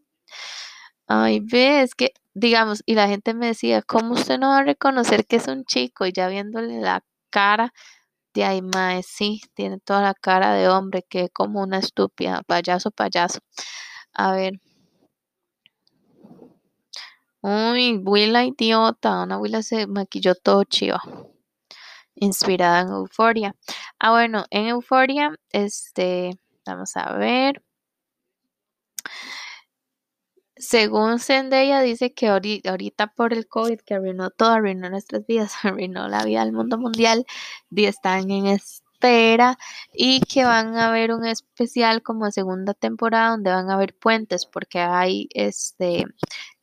Ay, 1.07 1.39
ve, 1.41 1.81
es 1.83 1.95
que, 1.95 2.12
digamos, 2.38 2.84
y 2.86 2.93
la 2.95 3.08
gente 3.08 3.34
me 3.34 3.47
decía, 3.47 3.82
¿cómo 3.82 4.13
usted 4.13 4.38
no 4.39 4.50
va 4.50 4.60
a 4.60 4.63
reconocer 4.63 5.26
que 5.26 5.38
es 5.38 5.47
un 5.47 5.65
chico? 5.65 6.06
Y 6.06 6.13
ya 6.13 6.28
viéndole 6.28 6.80
la 6.80 7.04
cara, 7.32 7.73
de 8.34 8.45
ahí, 8.45 8.62
mae, 8.62 9.04
sí, 9.04 9.41
tiene 9.56 9.80
toda 9.80 10.02
la 10.02 10.13
cara 10.13 10.54
de 10.54 10.69
hombre, 10.69 11.04
que 11.10 11.30
como 11.30 11.62
una 11.63 11.80
estúpida, 11.80 12.43
payaso, 12.47 12.91
payaso. 12.91 13.39
A 14.13 14.34
ver. 14.34 14.54
Uy, 17.41 17.97
Willa 18.06 18.43
idiota, 18.43 19.23
una 19.23 19.38
Willa 19.39 19.63
se 19.63 19.88
maquilló 19.88 20.36
todo 20.36 20.63
chiva. 20.65 21.02
Inspirada 22.15 22.82
en 22.82 22.89
Euforia. 22.89 23.56
Ah, 24.00 24.12
bueno, 24.12 24.45
en 24.52 24.67
Euforia, 24.67 25.34
este, 25.52 26.38
vamos 26.65 26.95
a 26.97 27.13
ver. 27.17 27.63
Según 30.60 31.20
Zendaya 31.20 31.82
dice 31.82 32.13
que 32.13 32.28
ahorita 32.30 33.08
por 33.08 33.34
el 33.34 33.48
COVID 33.48 33.80
que 33.82 33.93
arruinó 33.96 34.32
todo, 34.32 34.50
arruinó 34.52 34.89
nuestras 34.89 35.26
vidas, 35.26 35.54
arruinó 35.63 36.08
la 36.08 36.24
vida 36.24 36.43
del 36.43 36.54
mundo 36.54 36.78
mundial, 36.78 37.26
y 37.72 37.86
están 37.86 38.30
en 38.32 38.48
espera 38.48 39.58
y 39.93 40.22
que 40.22 40.43
van 40.43 40.76
a 40.76 40.88
haber 40.88 41.13
un 41.13 41.26
especial 41.26 42.02
como 42.02 42.32
segunda 42.32 42.74
temporada 42.74 43.32
donde 43.32 43.52
van 43.52 43.70
a 43.70 43.76
haber 43.76 43.93
puentes 43.96 44.46
porque 44.48 44.80
hay 44.80 45.30
este 45.34 46.06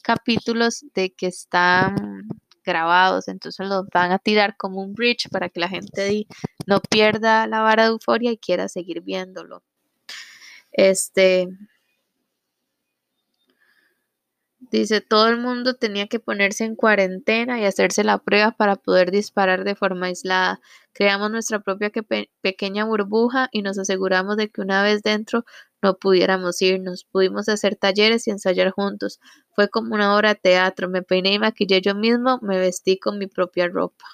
capítulos 0.03 0.85
de 0.95 1.15
que 1.15 1.29
están 1.29 2.29
grabados, 2.65 3.29
entonces 3.29 3.67
los 3.69 3.87
van 3.93 4.13
a 4.13 4.19
tirar 4.19 4.57
como 4.57 4.83
un 4.83 4.95
bridge 4.95 5.29
para 5.31 5.49
que 5.49 5.61
la 5.61 5.69
gente 5.69 6.27
no 6.67 6.81
pierda 6.81 7.47
la 7.47 7.61
vara 7.61 7.85
de 7.85 7.91
euforia 7.91 8.33
y 8.33 8.39
quiera 8.39 8.69
seguir 8.69 9.03
viéndolo. 9.03 9.63
Este, 10.73 11.49
Dice, 14.75 15.01
todo 15.01 15.29
el 15.29 15.39
mundo 15.39 15.75
tenía 15.75 16.09
que 16.09 16.19
ponerse 16.19 16.65
en 16.65 16.75
cuarentena 16.75 17.61
y 17.61 17.65
hacerse 17.65 18.03
la 18.03 18.19
prueba 18.19 18.51
para 18.51 18.75
poder 18.75 19.13
disparar 19.13 19.63
de 19.63 19.77
forma 19.77 20.07
aislada. 20.07 20.61
Creamos 20.93 21.31
nuestra 21.31 21.61
propia 21.61 21.93
pequeña 22.41 22.85
burbuja 22.85 23.49
y 23.53 23.63
nos 23.63 23.79
aseguramos 23.79 24.37
de 24.37 24.51
que 24.51 24.61
una 24.63 24.83
vez 24.83 25.05
dentro 25.05 25.45
no 25.81 25.97
pudiéramos 25.97 26.61
irnos. 26.61 27.05
Pudimos 27.05 27.49
hacer 27.49 27.77
talleres 27.77 28.27
y 28.27 28.33
ensayar 28.33 28.73
juntos. 28.73 29.21
Fue 29.55 29.69
como 29.69 29.95
una 29.95 30.13
hora 30.17 30.31
de 30.31 30.41
teatro. 30.41 30.89
Me 30.89 31.03
peiné 31.03 31.35
y 31.35 31.39
maquillé 31.39 31.81
yo 31.81 31.95
mismo, 31.95 32.41
me 32.43 32.59
vestí 32.59 32.99
con 32.99 33.17
mi 33.17 33.29
propia 33.29 33.69
ropa. 33.69 34.05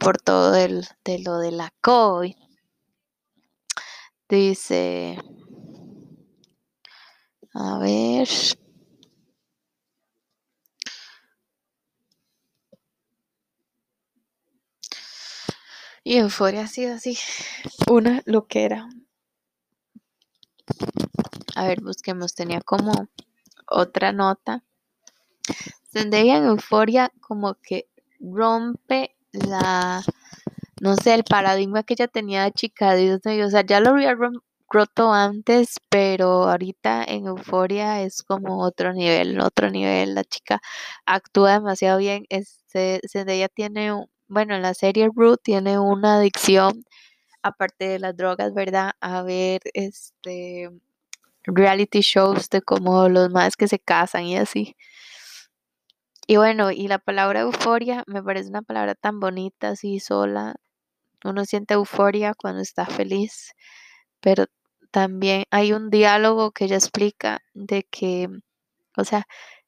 Por 0.00 0.18
todo 0.18 0.56
el, 0.56 0.84
de 1.04 1.20
lo 1.20 1.38
de 1.38 1.52
la 1.52 1.72
COVID. 1.82 2.34
Dice, 4.28 5.18
a 7.54 7.78
ver. 7.78 8.28
Y 16.02 16.16
Euforia 16.16 16.62
ha 16.62 16.66
sido 16.66 16.94
así, 16.94 17.16
una 17.88 18.22
loquera. 18.26 18.88
A 21.54 21.66
ver, 21.66 21.80
busquemos, 21.80 22.34
tenía 22.34 22.60
como 22.60 22.92
otra 23.68 24.12
nota. 24.12 24.64
Zendaya 25.92 26.38
en 26.38 26.44
Euforia 26.46 27.12
como 27.20 27.54
que 27.54 27.88
rompe 28.20 29.16
la 29.32 30.04
no 30.86 30.94
sé, 30.96 31.14
el 31.14 31.24
paradigma 31.24 31.82
que 31.82 31.94
ella 31.94 32.06
tenía 32.06 32.44
de 32.44 32.52
chica 32.52 32.94
Disney, 32.94 33.42
o 33.42 33.50
sea, 33.50 33.66
ya 33.66 33.80
lo 33.80 33.90
había 33.90 34.16
roto 34.68 35.12
antes, 35.12 35.80
pero 35.90 36.44
ahorita 36.44 37.04
en 37.04 37.26
Euforia 37.26 38.02
es 38.02 38.22
como 38.22 38.62
otro 38.62 38.92
nivel, 38.92 39.40
otro 39.40 39.68
nivel, 39.70 40.14
la 40.14 40.22
chica 40.24 40.60
actúa 41.04 41.54
demasiado 41.54 41.98
bien, 41.98 42.24
este, 42.28 43.00
ella 43.12 43.48
tiene, 43.48 43.92
bueno, 44.28 44.54
en 44.54 44.62
la 44.62 44.74
serie 44.74 45.08
Ruth 45.12 45.38
tiene 45.42 45.78
una 45.80 46.18
adicción, 46.18 46.84
aparte 47.42 47.88
de 47.88 47.98
las 48.00 48.16
drogas, 48.16 48.54
¿verdad? 48.54 48.92
A 49.00 49.22
ver, 49.22 49.62
este, 49.74 50.70
reality 51.44 52.00
shows 52.02 52.50
de 52.50 52.62
como 52.62 53.08
los 53.08 53.30
más 53.30 53.56
que 53.56 53.68
se 53.68 53.78
casan 53.80 54.24
y 54.24 54.36
así. 54.38 54.76
Y 56.28 56.36
bueno, 56.36 56.70
y 56.72 56.88
la 56.88 56.98
palabra 56.98 57.40
euforia 57.40 58.04
me 58.06 58.22
parece 58.22 58.48
una 58.50 58.62
palabra 58.62 58.94
tan 58.94 59.20
bonita, 59.20 59.70
así 59.70 60.00
sola, 60.00 60.56
uno 61.30 61.44
siente 61.44 61.74
euforia 61.74 62.34
cuando 62.34 62.62
está 62.62 62.86
feliz, 62.86 63.52
pero 64.20 64.46
también 64.90 65.44
hay 65.50 65.72
un 65.72 65.90
diálogo 65.90 66.52
que 66.52 66.66
ella 66.66 66.76
explica 66.76 67.40
de 67.54 67.84
que, 67.90 68.28
o 68.96 69.04
sea, 69.04 69.26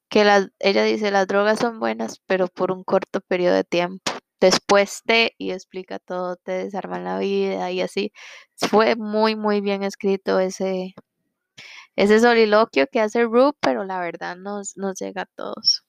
que 0.09 0.21
ella 0.59 0.83
dice 0.83 1.11
las 1.11 1.27
drogas 1.27 1.59
son 1.59 1.79
buenas, 1.79 2.21
pero 2.25 2.47
por 2.47 2.71
un 2.71 2.83
corto 2.83 3.21
periodo 3.21 3.55
de 3.55 3.63
tiempo. 3.63 4.11
Después 4.39 5.01
te, 5.05 5.35
y 5.37 5.51
explica 5.51 5.99
todo, 5.99 6.37
te 6.37 6.53
desarman 6.53 7.03
la 7.03 7.19
vida 7.19 7.71
y 7.71 7.81
así. 7.81 8.11
Fue 8.55 8.95
muy, 8.95 9.35
muy 9.35 9.61
bien 9.61 9.83
escrito 9.83 10.39
ese, 10.39 10.95
ese 11.95 12.19
soliloquio 12.19 12.87
que 12.91 13.01
hace 13.01 13.23
Ru, 13.25 13.53
pero 13.59 13.83
la 13.85 13.99
verdad 13.99 14.37
nos, 14.37 14.77
nos 14.77 14.99
llega 14.99 15.23
a 15.23 15.29
todos. 15.35 15.83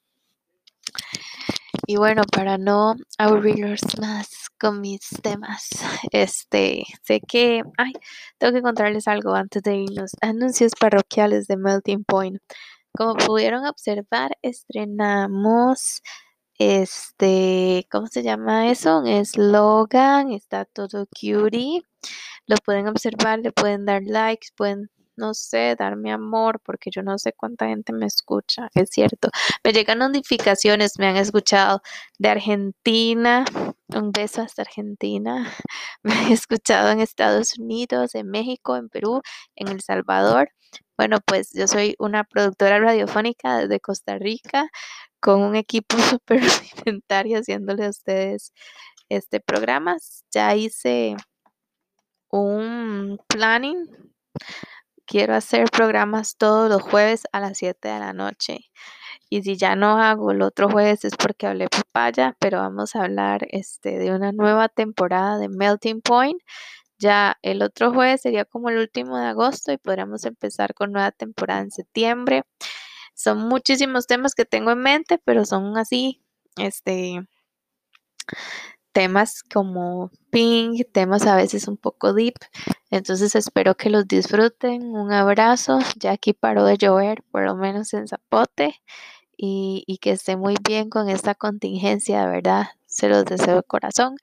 Y 1.87 1.97
bueno, 1.97 2.23
para 2.31 2.59
no 2.59 2.95
aburrirlos 3.19 3.81
más 4.01 4.50
con 4.61 4.81
mis 4.81 5.09
temas, 5.23 5.71
este, 6.13 6.85
sé 7.03 7.21
que, 7.21 7.63
ay, 7.79 7.93
tengo 8.39 8.53
que 8.53 8.63
contarles 8.63 9.09
algo 9.09 9.35
antes 9.35 9.63
de 9.63 9.77
irnos. 9.77 10.13
Anuncios 10.21 10.73
parroquiales 10.79 11.47
de 11.47 11.57
Melting 11.57 12.05
Point. 12.05 12.41
Como 12.97 13.15
pudieron 13.17 13.67
observar, 13.67 14.37
estrenamos 14.43 16.03
este, 16.61 17.87
¿cómo 17.91 18.07
se 18.09 18.23
llama 18.23 18.71
eso? 18.71 18.99
Un 18.99 19.07
eslogan, 19.07 20.31
está 20.33 20.67
todo 20.67 21.07
cutie. 21.07 21.83
Lo 22.47 22.57
pueden 22.57 22.87
observar, 22.87 23.39
le 23.39 23.51
pueden 23.51 23.87
dar 23.87 24.03
likes, 24.05 24.49
pueden 24.57 24.91
no 25.21 25.35
sé, 25.35 25.77
darme 25.79 26.13
amor, 26.13 26.61
porque 26.65 26.91
yo 26.91 27.03
no 27.03 27.19
sé 27.19 27.33
cuánta 27.33 27.69
gente 27.69 27.93
me 27.93 28.07
escucha, 28.07 28.69
es 28.75 28.91
cierto. 28.91 29.31
Me 29.63 29.73
llegan 29.73 29.99
notificaciones, 29.99 30.99
me 30.99 31.07
han 31.07 31.17
escuchado 31.17 31.83
de 32.19 32.31
Argentina, 32.31 33.45
un 33.89 34.13
beso 34.13 34.43
hasta 34.43 34.63
Argentina, 34.63 35.47
me 36.03 36.15
han 36.15 36.33
escuchado 36.33 36.91
en 36.91 37.01
Estados 37.01 37.59
Unidos, 37.59 38.15
en 38.15 38.31
México, 38.31 38.77
en 38.77 38.89
Perú, 38.89 39.23
en 39.57 39.69
El 39.69 39.81
Salvador. 39.83 40.51
Bueno, 40.97 41.19
pues 41.25 41.53
yo 41.53 41.67
soy 41.69 41.95
una 41.99 42.25
productora 42.25 42.79
radiofónica 42.79 43.59
desde 43.59 43.81
Costa 43.81 44.19
Rica 44.19 44.69
con 45.21 45.43
un 45.43 45.57
equipo 45.57 45.97
súper 46.19 46.41
rudimentario 46.43 47.39
haciéndole 47.39 47.87
a 47.87 47.91
ustedes 47.91 48.53
este 49.09 49.41
programa. 49.41 49.97
Ya 50.33 50.55
hice 50.57 51.17
un 52.31 53.19
planning 53.29 53.87
quiero 55.11 55.35
hacer 55.35 55.65
programas 55.73 56.37
todos 56.37 56.71
los 56.71 56.83
jueves 56.83 57.25
a 57.33 57.41
las 57.41 57.59
7 57.59 57.89
de 57.89 57.99
la 57.99 58.13
noche. 58.13 58.71
Y 59.29 59.43
si 59.43 59.57
ya 59.57 59.75
no 59.75 59.99
hago 59.99 60.31
el 60.31 60.41
otro 60.41 60.71
jueves 60.71 61.05
es 61.05 61.17
porque 61.17 61.49
hablé 61.49 61.69
papaya, 61.69 62.37
pero 62.39 62.59
vamos 62.59 62.95
a 62.95 63.03
hablar 63.05 63.41
este, 63.51 63.99
de 63.99 64.13
una 64.15 64.31
nueva 64.31 64.69
temporada 64.69 65.39
de 65.39 65.49
Melting 65.49 66.01
Point. 66.01 66.41
Ya 66.99 67.39
el 67.43 67.63
otro 67.63 67.93
jueves 67.93 68.23
sería 68.23 68.45
como 68.45 68.71
el 68.71 68.79
último 68.79 69.19
de 69.19 69.27
agosto 69.27 69.73
y 69.73 69.79
podríamos 69.79 70.25
empezar 70.25 70.75
con 70.75 70.93
nueva 70.93 71.11
temporada 71.11 71.63
en 71.63 71.73
septiembre. 71.73 72.45
Son 73.15 73.49
muchísimos 73.49 74.07
temas 74.07 74.35
que 74.37 74.45
tengo 74.45 74.71
en 74.73 74.81
mente, 74.81 75.19
pero 75.25 75.45
son 75.45 75.77
así, 75.77 76.23
este, 76.57 77.21
temas 78.93 79.43
como 79.43 80.11
pink, 80.31 80.87
temas 80.93 81.27
a 81.27 81.37
veces 81.37 81.69
un 81.69 81.77
poco 81.77 82.13
deep. 82.15 82.35
Entonces 82.91 83.35
espero 83.35 83.77
que 83.77 83.91
los 83.91 84.07
disfruten. 84.09 84.83
Un 84.97 85.13
abrazo. 85.13 85.79
Ya 85.97 86.13
aquí 86.13 86.33
paró 86.33 86.65
de 86.65 86.77
llover, 86.77 87.23
por 87.31 87.45
lo 87.45 87.57
menos 87.57 87.93
en 87.95 88.09
Zapote. 88.09 88.75
Y, 89.37 89.85
y 89.87 89.99
que 89.99 90.13
esté 90.13 90.37
muy 90.37 90.57
bien 90.67 90.91
con 90.91 91.09
esta 91.09 91.35
contingencia, 91.35 92.23
de 92.23 92.31
verdad. 92.31 92.67
Se 92.87 93.09
los 93.09 93.25
deseo 93.25 93.57
de 93.57 93.63
corazón. 93.63 94.17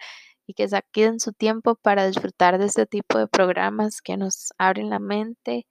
Y 0.47 0.53
que 0.53 0.67
saquen 0.69 1.19
su 1.19 1.33
tiempo 1.33 1.75
para 1.75 2.07
disfrutar 2.07 2.57
de 2.57 2.65
este 2.65 2.85
tipo 2.85 3.17
de 3.19 3.27
programas 3.27 4.01
que 4.01 4.17
nos 4.17 4.53
abren 4.57 4.89
la 4.89 4.99
mente 4.99 5.67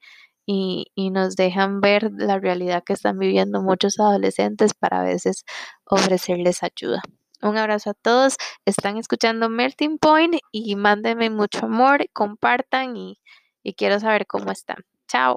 y, 0.47 0.87
y 0.95 1.11
nos 1.11 1.37
dejan 1.37 1.81
ver 1.81 2.11
la 2.17 2.39
realidad 2.39 2.85
que 2.85 2.93
están 2.95 3.19
viviendo 3.19 3.63
muchos 3.63 3.99
adolescentes 4.01 4.75
para 4.75 5.01
a 5.01 5.05
veces 5.05 5.45
ofrecerles 5.87 6.63
ayuda. 6.63 7.03
Un 7.43 7.57
abrazo 7.57 7.91
a 7.91 7.95
todos. 7.95 8.37
Están 8.65 8.97
escuchando 8.97 9.49
Melting 9.49 9.99
Point 9.99 10.37
y 10.53 10.77
mándenme 10.77 11.31
mucho 11.31 11.67
amor, 11.67 12.07
compartan 12.13 12.97
y, 12.97 13.19
y 13.63 13.75
quiero 13.75 14.01
saber 14.01 14.27
cómo 14.27 14.51
están. 14.51 14.79
Chao. 15.09 15.37